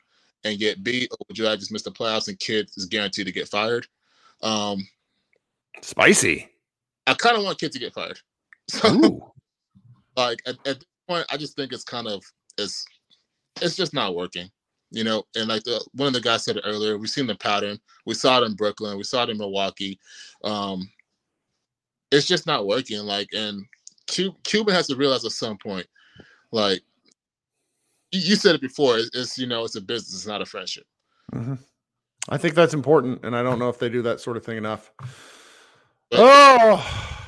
[0.44, 3.26] and get beat, or would you rather just miss the playoffs and Kidd is guaranteed
[3.26, 3.86] to get fired?
[4.42, 4.88] Um,
[5.80, 6.51] Spicy.
[7.12, 8.18] I kind of want Kidd to get fired.
[8.70, 9.34] So,
[10.16, 12.22] like at, at this point, I just think it's kind of
[12.56, 12.86] it's
[13.60, 14.48] it's just not working,
[14.92, 15.24] you know.
[15.36, 17.78] And like the one of the guys said earlier, we've seen the pattern.
[18.06, 18.96] We saw it in Brooklyn.
[18.96, 19.98] We saw it in Milwaukee.
[20.44, 20.88] Um,
[22.12, 23.00] it's just not working.
[23.00, 23.62] Like, and
[24.10, 25.86] Cu- Cuban has to realize at some point,
[26.52, 26.80] like
[28.12, 30.84] you, said it before, it's, it's you know it's a business, it's not a friendship.
[31.34, 31.58] Mhm.
[32.28, 34.56] I think that's important, and I don't know if they do that sort of thing
[34.56, 34.92] enough.
[36.12, 37.18] Oh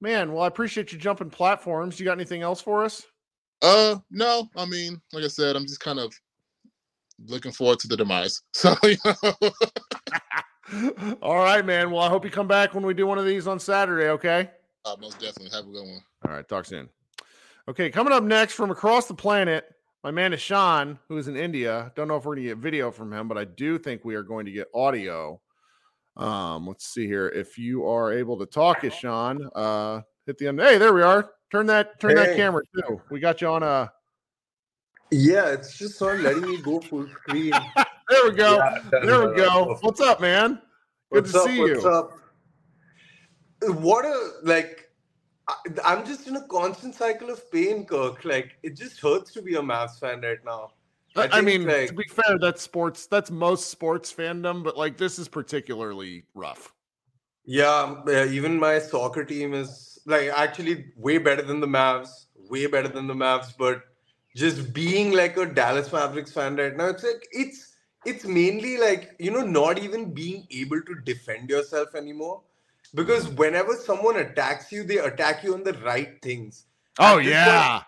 [0.00, 1.98] man, well, I appreciate you jumping platforms.
[1.98, 3.06] You got anything else for us?
[3.62, 6.14] Uh, no, I mean, like I said, I'm just kind of
[7.26, 8.42] looking forward to the demise.
[8.54, 9.50] So, you know,
[11.22, 11.90] All right, man.
[11.90, 14.08] Well, I hope you come back when we do one of these on Saturday.
[14.08, 14.50] Okay.
[14.84, 16.00] uh, most definitely have a good one.
[16.24, 16.48] All right.
[16.48, 16.88] Talk soon.
[17.68, 17.90] Okay.
[17.90, 19.64] Coming up next from across the planet,
[20.04, 21.92] my man is Sean, who is in India.
[21.96, 24.14] Don't know if we're going to get video from him, but I do think we
[24.14, 25.40] are going to get audio.
[26.16, 27.28] Um, let's see here.
[27.28, 30.60] If you are able to talk, is Sean, uh, hit the end.
[30.60, 31.30] Hey, there we are.
[31.50, 33.00] Turn that turn that camera too.
[33.10, 33.92] We got you on a.
[35.10, 37.52] Yeah, it's just not letting me go full screen.
[38.10, 38.56] There we go.
[38.56, 39.78] Yeah, there we go.
[39.82, 40.60] What's up, man?
[41.12, 41.46] Good What's to up?
[41.46, 41.90] see What's you.
[41.90, 42.12] up?
[43.80, 44.90] What a like.
[45.84, 48.24] I'm just in a constant cycle of pain, Kirk.
[48.24, 50.72] Like it just hurts to be a Mavs fan right now.
[51.16, 53.06] I, I I think, mean, to be fair, that's sports.
[53.06, 56.72] That's most sports fandom, but like this is particularly rough.
[57.44, 62.26] Yeah, um, yeah, even my soccer team is like actually way better than the Mavs,
[62.48, 63.82] way better than the Mavs, but
[64.36, 69.14] just being like a Dallas Mavericks fan right now, it's like it's it's mainly like
[69.18, 72.42] you know not even being able to defend yourself anymore
[72.94, 76.66] because whenever someone attacks you they attack you on the right things
[76.98, 77.80] Oh yeah.
[77.80, 77.84] point,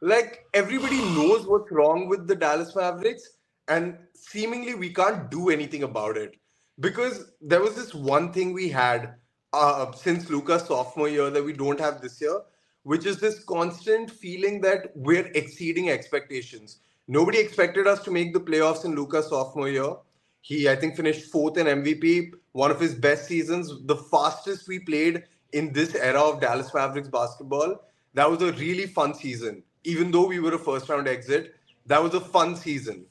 [0.00, 3.36] like everybody knows what's wrong with the Dallas Mavericks,
[3.68, 6.36] and seemingly we can't do anything about it
[6.80, 9.14] because there was this one thing we had
[9.52, 12.40] uh, since Luka's sophomore year that we don't have this year,
[12.82, 16.80] which is this constant feeling that we're exceeding expectations.
[17.08, 19.94] Nobody expected us to make the playoffs in Luka's sophomore year.
[20.42, 24.80] He, I think, finished fourth in MVP, one of his best seasons, the fastest we
[24.80, 27.80] played in this era of Dallas Mavericks basketball.
[28.14, 29.62] That was a really fun season.
[29.86, 31.54] Even though we were a first round exit,
[31.86, 33.06] that was a fun season.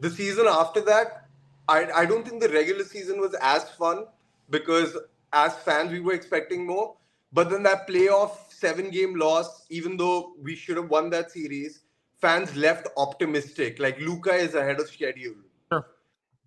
[0.00, 1.28] The season after that,
[1.68, 4.04] I, I don't think the regular season was as fun
[4.50, 4.94] because
[5.32, 6.96] as fans we were expecting more.
[7.32, 11.80] But then that playoff seven game loss, even though we should have won that series,
[12.20, 13.78] fans left optimistic.
[13.78, 15.36] Like Luka is ahead of schedule.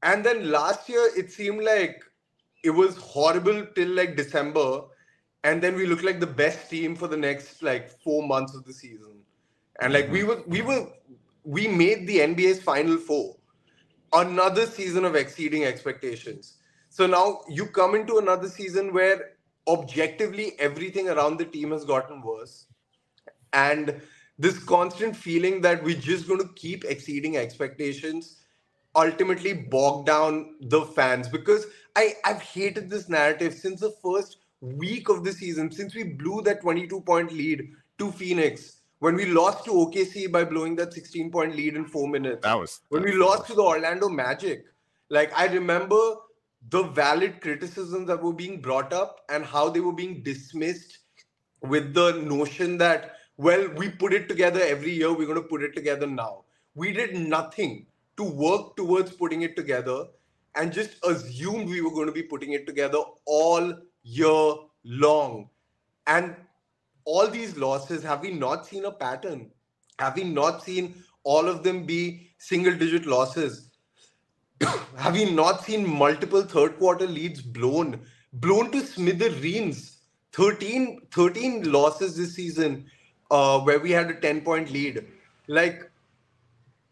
[0.04, 2.04] And then last year, it seemed like
[2.64, 4.82] it was horrible till like December.
[5.44, 8.64] And then we looked like the best team for the next like four months of
[8.66, 9.15] the season.
[9.82, 10.28] And like we mm-hmm.
[10.28, 10.88] were, we were,
[11.44, 13.36] we made the NBA's final four.
[14.14, 16.58] Another season of exceeding expectations.
[16.90, 19.32] So now you come into another season where
[19.68, 22.68] objectively everything around the team has gotten worse.
[23.52, 24.02] And
[24.38, 28.38] this constant feeling that we're just going to keep exceeding expectations
[28.96, 31.66] ultimately bog down the fans because
[31.96, 36.42] I, I've hated this narrative since the first week of the season, since we blew
[36.44, 41.30] that 22 point lead to Phoenix, when we lost to OKC by blowing that 16
[41.32, 44.66] point lead in four minutes, That was when we lost to the Orlando Magic.
[45.10, 46.00] Like, I remember
[46.70, 50.98] the valid criticisms that were being brought up and how they were being dismissed
[51.62, 55.62] with the notion that, well, we put it together every year, we're going to put
[55.62, 56.46] it together now.
[56.74, 57.86] We did nothing
[58.18, 60.06] to work towards putting it together
[60.56, 65.50] and just assumed we were going to be putting it together all year long.
[66.08, 66.36] And
[67.06, 69.52] all these losses, have we not seen a pattern?
[70.00, 73.72] Have we not seen all of them be single digit losses?
[74.98, 78.02] have we not seen multiple third quarter leads blown,
[78.34, 80.00] blown to smithereens?
[80.34, 82.86] 13, 13 losses this season
[83.32, 85.06] uh, where we had a 10 point lead.
[85.48, 85.90] Like,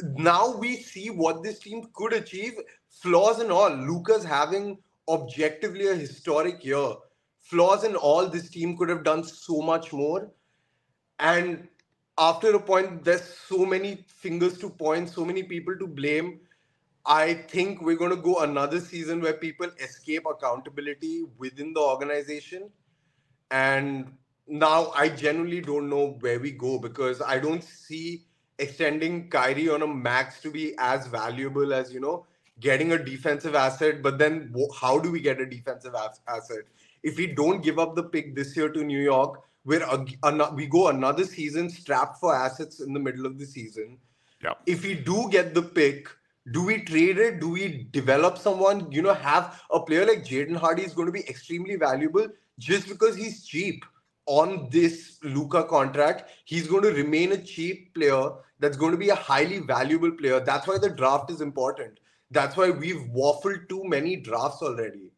[0.01, 2.53] now we see what this team could achieve,
[2.89, 3.69] flaws and all.
[3.69, 6.93] Luka's having objectively a historic year.
[7.43, 10.31] Flaws and all, this team could have done so much more.
[11.19, 11.67] And
[12.17, 16.39] after a point, there's so many fingers to point, so many people to blame.
[17.05, 22.69] I think we're going to go another season where people escape accountability within the organization.
[23.51, 24.13] And
[24.47, 28.25] now I genuinely don't know where we go because I don't see
[28.57, 32.25] extending Kyrie on a max to be as valuable as, you know,
[32.61, 34.01] getting a defensive asset.
[34.01, 36.63] But then how do we get a defensive asset?
[37.03, 39.85] If we don't give up the pick this year to New York, we're
[40.53, 43.97] we go another season strapped for assets in the middle of the season.
[44.43, 44.53] Yeah.
[44.65, 46.07] If we do get the pick,
[46.51, 47.39] do we trade it?
[47.39, 48.91] Do we develop someone?
[48.91, 52.27] You know, have a player like Jaden Hardy is going to be extremely valuable
[52.59, 53.85] just because he's cheap
[54.25, 56.29] on this Luka contract.
[56.43, 60.41] He's going to remain a cheap player that's going to be a highly valuable player.
[60.41, 61.99] That's why the draft is important.
[62.31, 65.12] That's why we've waffled too many drafts already.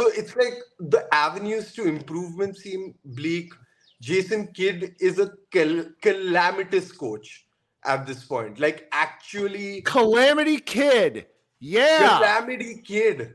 [0.00, 3.52] So it's like the avenues to improvement seem bleak.
[4.00, 7.46] Jason Kidd is a cal- calamitous coach
[7.84, 8.58] at this point.
[8.58, 11.26] Like actually Calamity Kidd.
[11.60, 12.18] Yeah.
[12.18, 13.34] Calamity Kidd.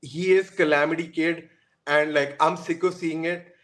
[0.00, 1.48] He is Calamity Kidd.
[1.86, 3.54] And like I'm sick of seeing it.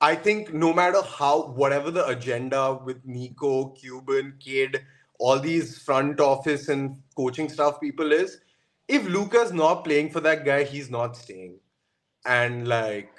[0.00, 4.80] I think no matter how, whatever the agenda with Nico, Cuban, Kidd,
[5.18, 8.38] all these front office and coaching staff people is,
[8.88, 11.58] if Luka's not playing for that guy, he's not staying.
[12.26, 13.10] And like,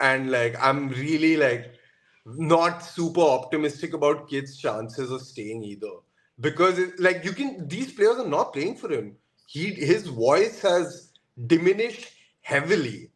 [0.00, 1.74] and like, I'm really like
[2.26, 5.92] not super optimistic about Kidd's chances of staying either.
[6.40, 9.16] Because like you can, these players are not playing for him.
[9.46, 11.12] He his voice has
[11.46, 12.06] diminished
[12.42, 13.10] heavily,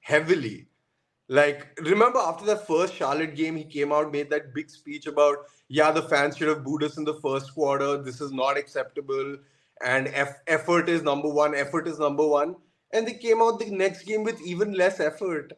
[0.00, 0.68] heavily.
[1.28, 5.46] Like, remember after that first Charlotte game, he came out, made that big speech about,
[5.68, 7.96] yeah, the fans should have booed us in the first quarter.
[7.96, 9.38] This is not acceptable.
[9.84, 11.54] And eff- effort is number one.
[11.54, 12.56] Effort is number one.
[12.92, 15.52] And they came out the next game with even less effort.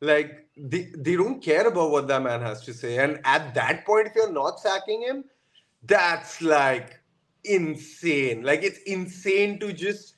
[0.00, 2.98] Like, they, they don't care about what that man has to say.
[2.98, 5.24] And at that point, if you're not sacking him,
[5.84, 6.98] that's like
[7.44, 8.42] insane.
[8.42, 10.16] Like, it's insane to just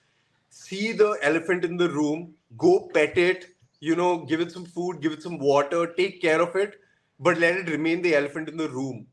[0.50, 3.46] see the elephant in the room, go pet it,
[3.80, 6.76] you know, give it some food, give it some water, take care of it,
[7.20, 9.06] but let it remain the elephant in the room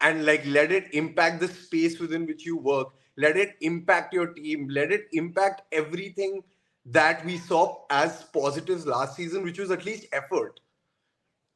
[0.00, 2.88] and like let it impact the space within which you work.
[3.16, 4.68] Let it impact your team.
[4.68, 6.42] Let it impact everything
[6.86, 10.60] that we saw as positives last season, which was at least effort.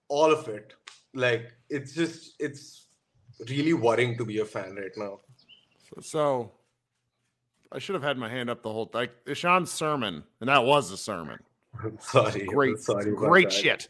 [0.09, 0.75] All of it.
[1.15, 2.87] Like it's just it's
[3.49, 5.21] really worrying to be a fan right now.
[5.89, 6.53] So, so
[7.73, 9.03] I should have had my hand up the whole time.
[9.03, 11.39] like Ishan's sermon, and that was a sermon.
[11.83, 12.47] I'm sorry.
[12.47, 13.13] Great, I'm sorry.
[13.13, 13.53] great that.
[13.53, 13.89] shit.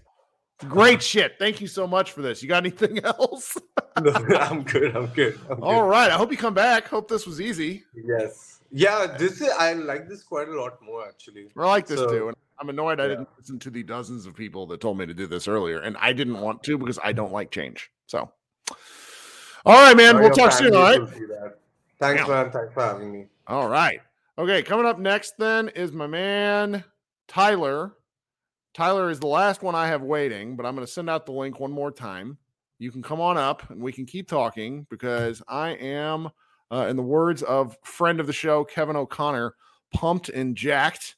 [0.69, 1.37] Great shit.
[1.39, 2.43] Thank you so much for this.
[2.43, 3.57] You got anything else?
[4.01, 4.95] No, I'm good.
[4.97, 5.41] I'm good.
[5.49, 5.63] I'm good.
[5.63, 6.11] All right.
[6.11, 6.87] I hope you come back.
[6.89, 7.85] Hope this was easy.
[7.95, 8.61] Yes.
[8.71, 9.07] Yeah.
[9.19, 9.49] This is.
[9.59, 11.49] I like this quite a lot more actually.
[11.57, 12.29] I like this So- too.
[12.29, 15.15] And I'm annoyed I didn't listen to the dozens of people that told me to
[15.15, 15.81] do this earlier.
[15.81, 17.91] And I didn't want to because I don't like change.
[18.07, 18.31] So,
[19.65, 20.19] all right, man.
[20.19, 20.75] We'll talk soon.
[20.77, 21.01] All right.
[21.01, 21.55] will see that.
[21.99, 22.29] Thanks, Yeah.
[22.29, 22.51] man.
[22.53, 23.27] Thanks for having me.
[23.47, 24.01] All right.
[24.37, 24.63] Okay.
[24.63, 26.85] Coming up next, then, is my man,
[27.29, 27.93] Tyler.
[28.73, 31.33] Tyler is the last one I have waiting, but I'm going to send out the
[31.33, 32.39] link one more time.
[32.79, 36.31] You can come on up and we can keep talking because I am,
[36.73, 39.55] uh, in the words of friend of the show, Kevin O'Connor,
[39.93, 41.17] pumped and jacked.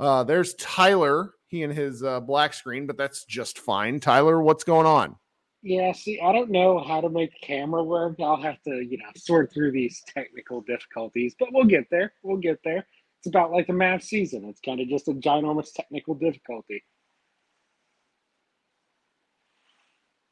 [0.00, 4.00] Uh, there's Tyler, he and his uh, black screen, but that's just fine.
[4.00, 5.16] Tyler, what's going on?
[5.62, 8.16] Yeah, see, I don't know how to make camera work.
[8.20, 12.12] I'll have to, you know, sort through these technical difficulties, but we'll get there.
[12.22, 12.86] We'll get there.
[13.20, 14.44] It's about like the Mavs season.
[14.46, 16.82] It's kind of just a ginormous technical difficulty.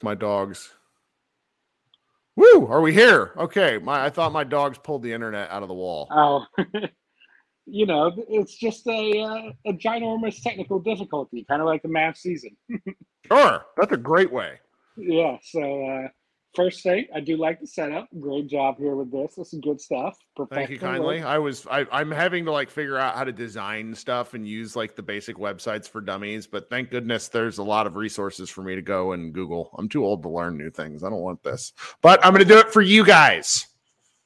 [0.03, 0.73] My dogs.
[2.37, 2.67] Woo!
[2.67, 3.33] Are we here?
[3.37, 3.79] Okay.
[3.79, 6.09] My I thought my dogs pulled the internet out of the wall.
[6.11, 6.45] Oh,
[7.67, 12.19] you know, it's just a uh, a ginormous technical difficulty, kind of like the Mavs
[12.19, 12.57] season.
[13.31, 13.65] Sure.
[13.77, 14.59] That's a great way.
[14.97, 15.39] Yeah.
[15.43, 16.09] So uh,
[16.55, 18.09] first thing, I do like the setup.
[18.21, 19.35] Great job here with this.
[19.37, 20.17] This is good stuff.
[20.51, 21.19] Thank you kindly.
[21.19, 21.27] work.
[21.27, 24.77] I was I, I'm having to like figure out how to design stuff and use
[24.77, 28.63] like the basic websites for dummies, but thank goodness there's a lot of resources for
[28.63, 29.71] me to go and Google.
[29.79, 31.03] I'm too old to learn new things.
[31.03, 31.73] I don't want this.
[32.01, 33.67] But I'm gonna do it for you guys.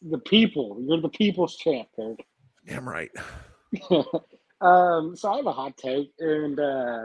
[0.02, 0.78] The people.
[0.80, 2.18] You're the people's champ, Kirk.
[2.66, 3.10] Damn right.
[4.60, 7.04] um, so I have a hot take, and uh,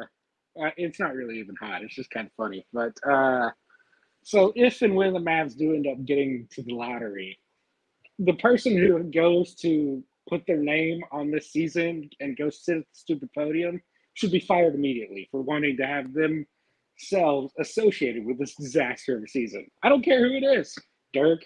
[0.62, 1.84] uh, it's not really even hot.
[1.84, 2.66] It's just kind of funny.
[2.74, 3.52] But uh,
[4.24, 7.40] so if and when the Mavs do end up getting to the lottery,
[8.20, 12.84] the person who goes to put their name on this season and go sit at
[12.84, 13.82] the stupid podium
[14.14, 19.28] should be fired immediately for wanting to have themselves associated with this disaster of a
[19.28, 19.66] season.
[19.82, 20.78] I don't care who it is.
[21.14, 21.44] Dirk,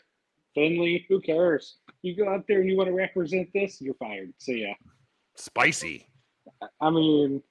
[0.54, 1.78] Finley, who cares?
[2.02, 4.34] You go out there and you want to represent this, you're fired.
[4.40, 4.74] So yeah.
[5.36, 6.08] Spicy.
[6.82, 7.42] I mean,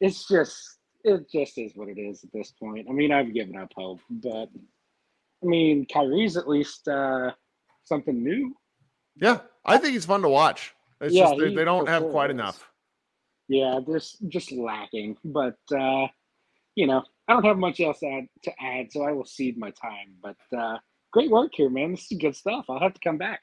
[0.00, 2.86] it's just it just is what it is at this point.
[2.88, 4.48] I mean, I've given up hope, but
[5.42, 7.32] I mean, Kyrie's at least uh
[7.84, 8.54] something new.
[9.16, 9.40] Yeah.
[9.64, 10.74] I think it's fun to watch.
[11.00, 12.68] It's Yeah, just they, they don't have quite enough.
[13.48, 16.06] Yeah, there's just lacking, but uh
[16.74, 19.58] you know, I don't have much else to add, to add so I will cede
[19.58, 20.14] my time.
[20.22, 20.78] But uh
[21.12, 21.92] great work here, man.
[21.92, 22.66] This is good stuff.
[22.68, 23.40] I'll have to come back.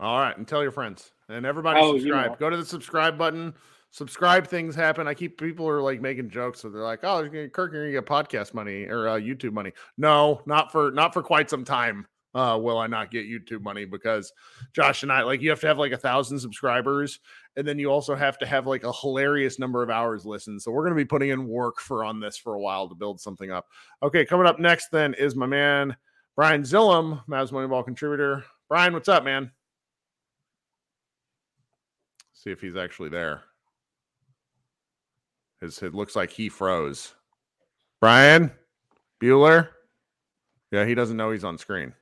[0.00, 2.30] All right, and tell your friends and everybody Oh, you subscribe.
[2.32, 2.36] know.
[2.38, 3.54] Go to the subscribe button.
[3.92, 4.46] Subscribe.
[4.46, 5.06] Things happen.
[5.06, 8.06] I keep people are like making jokes, so they're like, "Oh, Kirk, you're gonna get
[8.06, 12.06] podcast money or uh, YouTube money." No, not for not for quite some time.
[12.34, 14.32] Uh, will I not get YouTube money because
[14.74, 17.20] Josh and I like you have to have like a thousand subscribers,
[17.56, 20.62] and then you also have to have like a hilarious number of hours listened.
[20.62, 23.20] So we're gonna be putting in work for on this for a while to build
[23.20, 23.66] something up.
[24.02, 25.94] Okay, coming up next then is my man
[26.34, 28.42] Brian Zillum, Mavs Moneyball contributor.
[28.70, 29.50] Brian, what's up, man?
[32.42, 33.42] see if he's actually there.
[35.62, 37.14] It looks like he froze.
[38.00, 38.50] Brian
[39.22, 39.68] Bueller.
[40.72, 41.94] Yeah, he doesn't know he's on screen.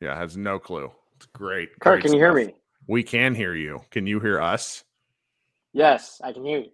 [0.00, 0.90] Yeah, has no clue.
[1.16, 1.68] It's great.
[1.80, 2.54] Kirk, great can you hear me?
[2.86, 3.80] We can hear you.
[3.90, 4.84] Can you hear us?
[5.74, 6.70] Yes, I can hear you.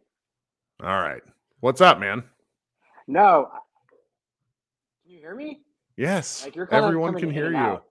[0.82, 1.22] All right.
[1.60, 2.22] What's up, man?
[3.08, 3.48] No.
[5.04, 5.62] Can you hear me?
[5.96, 6.44] Yes.
[6.44, 7.56] Like you're Everyone can hear you.
[7.56, 7.86] out.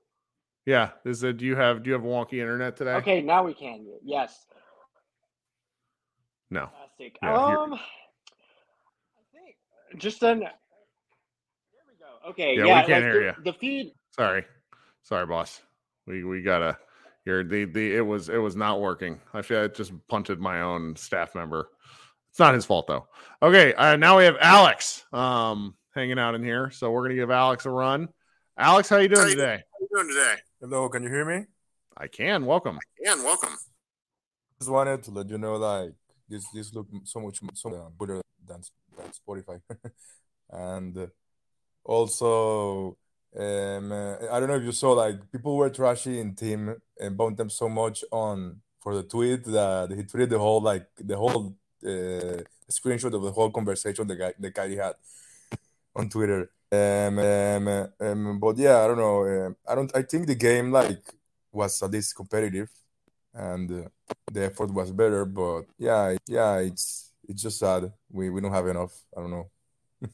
[0.66, 0.92] Yeah.
[1.04, 2.94] Is it do you have do you have wonky internet today?
[2.94, 3.86] Okay, now we can.
[4.04, 4.46] Yes.
[6.50, 6.64] No.
[6.64, 7.18] Uh, Fantastic.
[7.22, 7.80] Yeah, um, I
[9.34, 9.56] think
[10.02, 10.40] just then.
[10.40, 10.52] There
[11.88, 12.30] we go.
[12.30, 12.56] Okay.
[12.58, 12.82] Yeah, Yeah.
[12.82, 13.52] we can't like hear the, you.
[13.52, 13.94] The feed.
[14.12, 14.46] Sorry.
[15.04, 15.62] Sorry, boss.
[16.08, 16.78] We we gotta
[17.26, 19.20] here the the it was it was not working.
[19.34, 21.70] I feel I just punted my own staff member.
[22.30, 23.08] It's not his fault though.
[23.42, 26.72] Okay, uh, now we have Alex um hanging out in here.
[26.72, 28.10] So we're gonna give Alex a run.
[28.58, 29.64] Alex, how you doing today?
[29.72, 30.36] How you doing today?
[30.62, 31.46] Hello, can you hear me?
[31.98, 32.46] I can.
[32.46, 32.80] Welcome.
[33.00, 33.56] Yeah, and welcome.
[34.60, 35.92] Just wanted to let you know, like
[36.30, 38.62] this, this look so much so better than
[38.98, 39.62] than Spotify,
[40.50, 41.08] and uh,
[41.84, 42.98] also,
[43.38, 47.58] um, uh, I don't know if you saw, like people were trashing Tim and Bontemps
[47.58, 52.42] so much on for the tweet that he tweeted the whole like the whole uh,
[52.70, 54.94] screenshot of the whole conversation the guy the guy had
[55.96, 56.50] on Twitter.
[56.72, 59.26] Um, um, um, but yeah, I don't know.
[59.26, 59.92] Um, I don't.
[59.96, 61.04] I think the game like
[61.52, 62.70] was at least competitive,
[63.36, 63.90] and uh,
[64.32, 65.26] the effort was better.
[65.26, 67.92] But yeah, yeah, it's it's just sad.
[68.12, 68.94] We we don't have enough.
[69.16, 69.50] I don't know.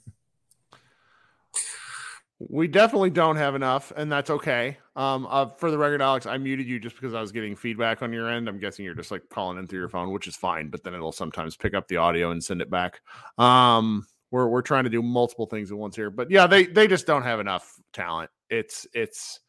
[2.50, 4.80] We definitely don't have enough, and that's okay.
[4.96, 8.02] Um, uh, for the record, Alex, I muted you just because I was getting feedback
[8.02, 8.50] on your end.
[8.50, 10.96] I'm guessing you're just like calling in through your phone, which is fine, but then
[10.96, 13.02] it'll sometimes pick up the audio and send it back.
[13.38, 16.88] Um, we're we're trying to do multiple things at once here, but yeah, they they
[16.88, 18.32] just don't have enough talent.
[18.50, 19.41] It's it's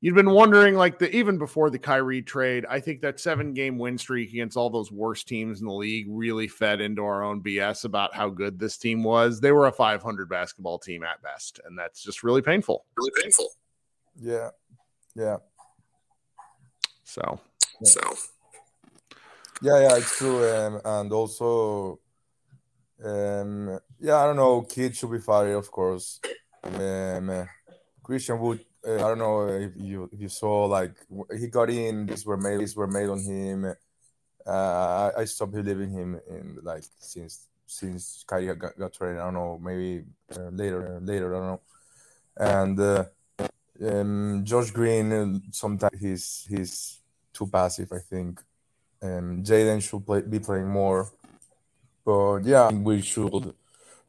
[0.00, 3.78] you've been wondering like the even before the Kyrie trade, I think that seven game
[3.78, 7.42] win streak against all those worst teams in the league really fed into our own
[7.42, 9.40] BS about how good this team was.
[9.40, 12.86] They were a 500 basketball team at best, and that's just really painful.
[12.96, 13.48] Really painful.
[14.20, 14.50] Yeah,
[15.14, 15.36] yeah.
[17.04, 17.40] So,
[17.82, 18.00] So
[19.62, 20.48] Yeah, yeah, it's true.
[20.48, 21.98] Um, and also,
[23.04, 24.62] um, yeah, I don't know.
[24.62, 26.20] Kids should be fired, of course.
[26.62, 27.46] Um, uh,
[28.02, 28.64] Christian Wood.
[28.86, 30.94] Uh, I don't know if you if you saw like
[31.38, 32.06] he got in.
[32.06, 32.60] These were made.
[32.60, 33.74] These were made on him.
[34.46, 39.20] Uh, I, I stopped believing him in like since since Kyrie got, got traded.
[39.20, 39.58] I don't know.
[39.62, 40.04] Maybe
[40.34, 40.96] uh, later.
[40.96, 41.34] Uh, later.
[41.34, 41.60] I don't know.
[42.36, 43.04] And uh,
[43.86, 45.12] um, Josh Green.
[45.12, 47.00] uh, Sometimes he's he's
[47.32, 47.92] too passive.
[47.92, 48.40] I think.
[49.02, 51.10] Um, Jaden should play, be playing more.
[52.04, 53.54] But yeah, we should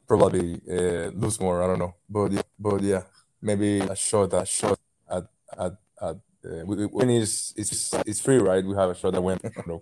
[0.06, 1.62] probably uh, lose more.
[1.62, 3.02] I don't know, but but yeah,
[3.42, 4.78] maybe a shot, a shot
[5.10, 5.24] at
[5.58, 8.64] at at uh, when is it's it's free, right?
[8.64, 9.38] We have a shot at win.
[9.44, 9.78] I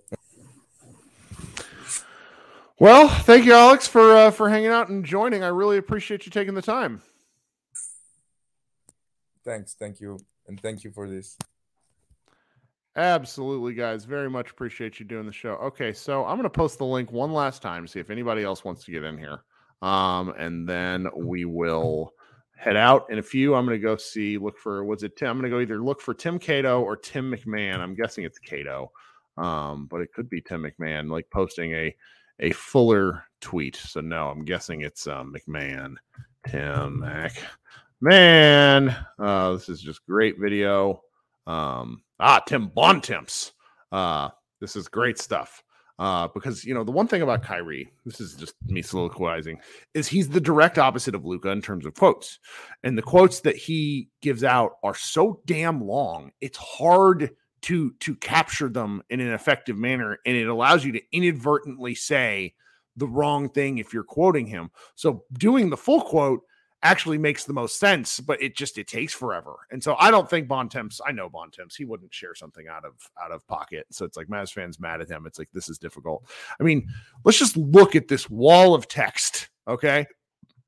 [2.79, 5.45] well, thank you, Alex, for uh, for hanging out and joining.
[5.45, 7.03] I really appreciate you taking the time.
[9.45, 11.37] Thanks, thank you, and thank you for this.
[12.97, 14.05] Absolutely, guys.
[14.05, 15.53] Very much appreciate you doing the show.
[15.53, 18.65] Okay, so I'm going to post the link one last time, see if anybody else
[18.65, 19.43] wants to get in here.
[19.81, 22.13] Um, and then we will
[22.61, 23.55] head out in a few.
[23.55, 25.31] I'm going to go see, look for, was it Tim?
[25.31, 27.79] I'm going to go either look for Tim Cato or Tim McMahon.
[27.79, 28.93] I'm guessing it's Cato,
[29.39, 31.95] um, but it could be Tim McMahon, like posting a
[32.43, 33.77] a fuller tweet.
[33.77, 35.95] So no, I'm guessing it's um, McMahon.
[36.49, 37.05] Tim
[38.03, 39.07] McMahon.
[39.19, 41.03] Uh, this is just great video.
[41.47, 43.53] Um, ah, Tim Bontemps.
[43.93, 44.31] Uh,
[44.61, 45.63] this is great stuff.
[46.01, 49.61] Uh, because you know the one thing about Kyrie, this is just me soliloquizing,
[49.93, 52.39] is he's the direct opposite of Luka in terms of quotes,
[52.83, 56.33] and the quotes that he gives out are so damn long.
[56.41, 57.33] It's hard
[57.63, 62.55] to to capture them in an effective manner, and it allows you to inadvertently say
[62.97, 64.71] the wrong thing if you're quoting him.
[64.95, 66.41] So doing the full quote
[66.83, 69.55] actually makes the most sense, but it just it takes forever.
[69.71, 72.95] And so I don't think Bontemps, I know Bontemps, he wouldn't share something out of
[73.23, 73.87] out of pocket.
[73.91, 75.27] So it's like Mavs fans mad at him.
[75.27, 76.25] It's like this is difficult.
[76.59, 76.89] I mean,
[77.25, 80.07] let's just look at this wall of text, okay?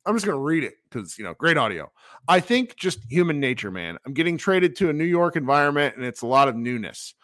[0.05, 1.91] I'm just to read it because, you know, great audio.
[2.27, 3.99] I think just human nature, man.
[4.05, 7.15] I'm getting traded to a New York environment and it's a lot of newness.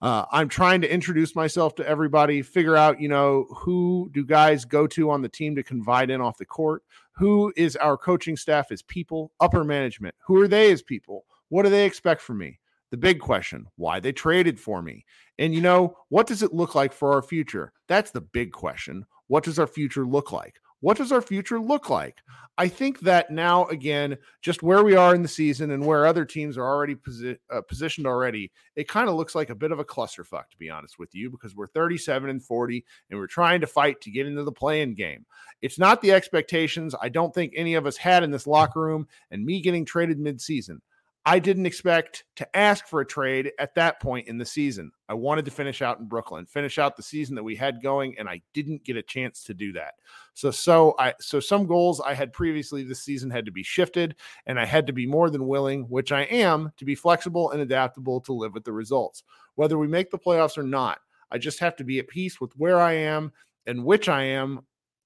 [0.00, 4.64] Uh, I'm trying to introduce myself to everybody, figure out, you know, who do guys
[4.64, 6.84] go to on the team to confide in off the court?
[7.18, 10.14] Who is our coaching staff as people, upper management?
[10.26, 11.24] Who are they as people?
[11.48, 12.60] What do they expect from me?
[12.92, 15.04] The big question why they traded for me.
[15.36, 17.72] And, you know, what does it look like for our future?
[17.88, 19.04] That's the big question.
[19.26, 20.60] What does our future look like?
[20.80, 22.18] What does our future look like?
[22.56, 26.24] I think that now, again, just where we are in the season and where other
[26.24, 29.78] teams are already posi- uh, positioned already, it kind of looks like a bit of
[29.78, 33.60] a clusterfuck, to be honest with you, because we're 37 and 40 and we're trying
[33.60, 35.24] to fight to get into the play-in game.
[35.62, 39.06] It's not the expectations I don't think any of us had in this locker room,
[39.30, 40.80] and me getting traded midseason.
[41.26, 44.90] I didn't expect to ask for a trade at that point in the season.
[45.10, 48.16] I wanted to finish out in Brooklyn, finish out the season that we had going,
[48.18, 49.94] and I didn't get a chance to do that.
[50.32, 54.16] So, so I, so some goals I had previously this season had to be shifted,
[54.46, 57.60] and I had to be more than willing, which I am, to be flexible and
[57.60, 59.22] adaptable to live with the results,
[59.56, 60.98] whether we make the playoffs or not.
[61.30, 63.32] I just have to be at peace with where I am
[63.66, 64.60] and which I am,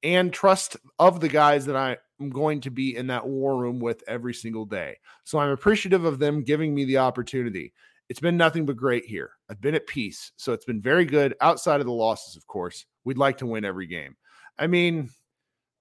[0.04, 1.96] and trust of the guys that I
[2.30, 4.98] going to be in that war room with every single day.
[5.24, 7.72] So I'm appreciative of them giving me the opportunity.
[8.08, 9.30] It's been nothing but great here.
[9.50, 10.32] I've been at peace.
[10.36, 12.84] So it's been very good outside of the losses, of course.
[13.04, 14.16] We'd like to win every game.
[14.58, 15.10] I mean,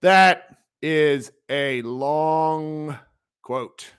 [0.02, 2.98] that is a long
[3.42, 3.92] quote.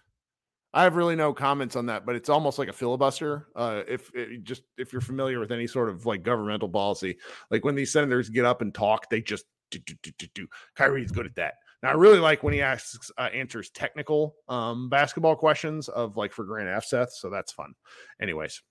[0.75, 3.49] I have really no comments on that, but it's almost like a filibuster.
[3.55, 7.19] Uh, if it, just if you're familiar with any sort of like governmental policy,
[7.51, 10.49] like when these senators get up and talk, they just do do do do do.
[10.75, 11.55] Kyrie's good at that.
[11.83, 16.45] I really like when he asks uh, answers technical um, basketball questions of like for
[16.45, 17.75] Grant Afseth, so that's fun.
[18.21, 18.63] Anyways,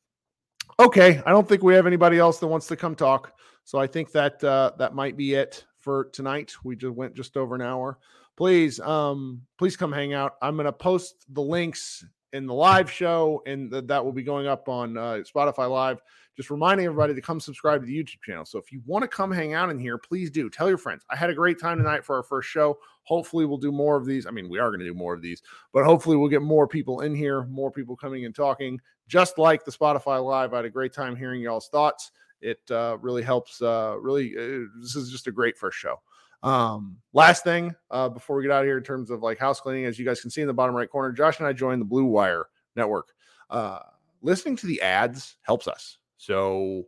[0.80, 3.34] okay, I don't think we have anybody else that wants to come talk.
[3.64, 6.54] So I think that uh, that might be it for tonight.
[6.64, 8.00] We just went just over an hour.
[8.38, 10.34] Please, um, please come hang out.
[10.42, 14.48] I'm to post the links in the live show, and th- that will be going
[14.48, 16.02] up on uh, Spotify Live.
[16.38, 18.46] Just reminding everybody to come subscribe to the YouTube channel.
[18.46, 20.50] So if you want to come hang out in here, please do.
[20.50, 21.04] Tell your friends.
[21.10, 22.78] I had a great time tonight for our first show.
[23.04, 24.26] Hopefully, we'll do more of these.
[24.26, 25.42] I mean, we are going to do more of these,
[25.74, 28.80] but hopefully, we'll get more people in here, more people coming and talking.
[29.08, 32.12] Just like the Spotify Live, I had a great time hearing y'all's thoughts.
[32.42, 33.62] It uh, really helps.
[33.62, 36.02] Uh, really, uh, this is just a great first show.
[36.44, 39.60] Um, last thing uh, before we get out of here in terms of like house
[39.60, 41.82] cleaning, as you guys can see in the bottom right corner, Josh and I joined
[41.82, 43.10] the Blue Wire Network.
[43.50, 43.80] Uh,
[44.22, 45.98] listening to the ads helps us.
[46.18, 46.84] So,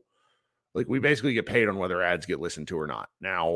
[0.74, 3.10] like, we basically get paid on whether ads get listened to or not.
[3.20, 3.49] Now,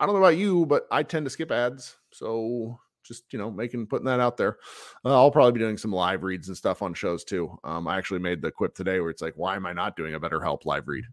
[0.00, 1.96] I don't know about you, but I tend to skip ads.
[2.12, 4.58] So, just you know, making putting that out there.
[5.04, 7.56] Uh, I'll probably be doing some live reads and stuff on shows too.
[7.62, 10.14] Um, I actually made the quip today where it's like, why am I not doing
[10.14, 11.04] a BetterHelp live read?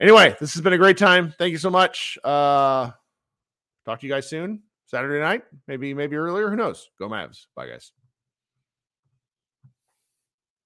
[0.00, 1.32] Anyway, this has been a great time.
[1.38, 2.18] Thank you so much.
[2.24, 2.90] Uh,
[3.86, 4.60] talk to you guys soon.
[4.86, 6.50] Saturday night, maybe maybe earlier.
[6.50, 6.90] Who knows?
[6.98, 7.46] Go Mavs.
[7.56, 7.92] Bye guys.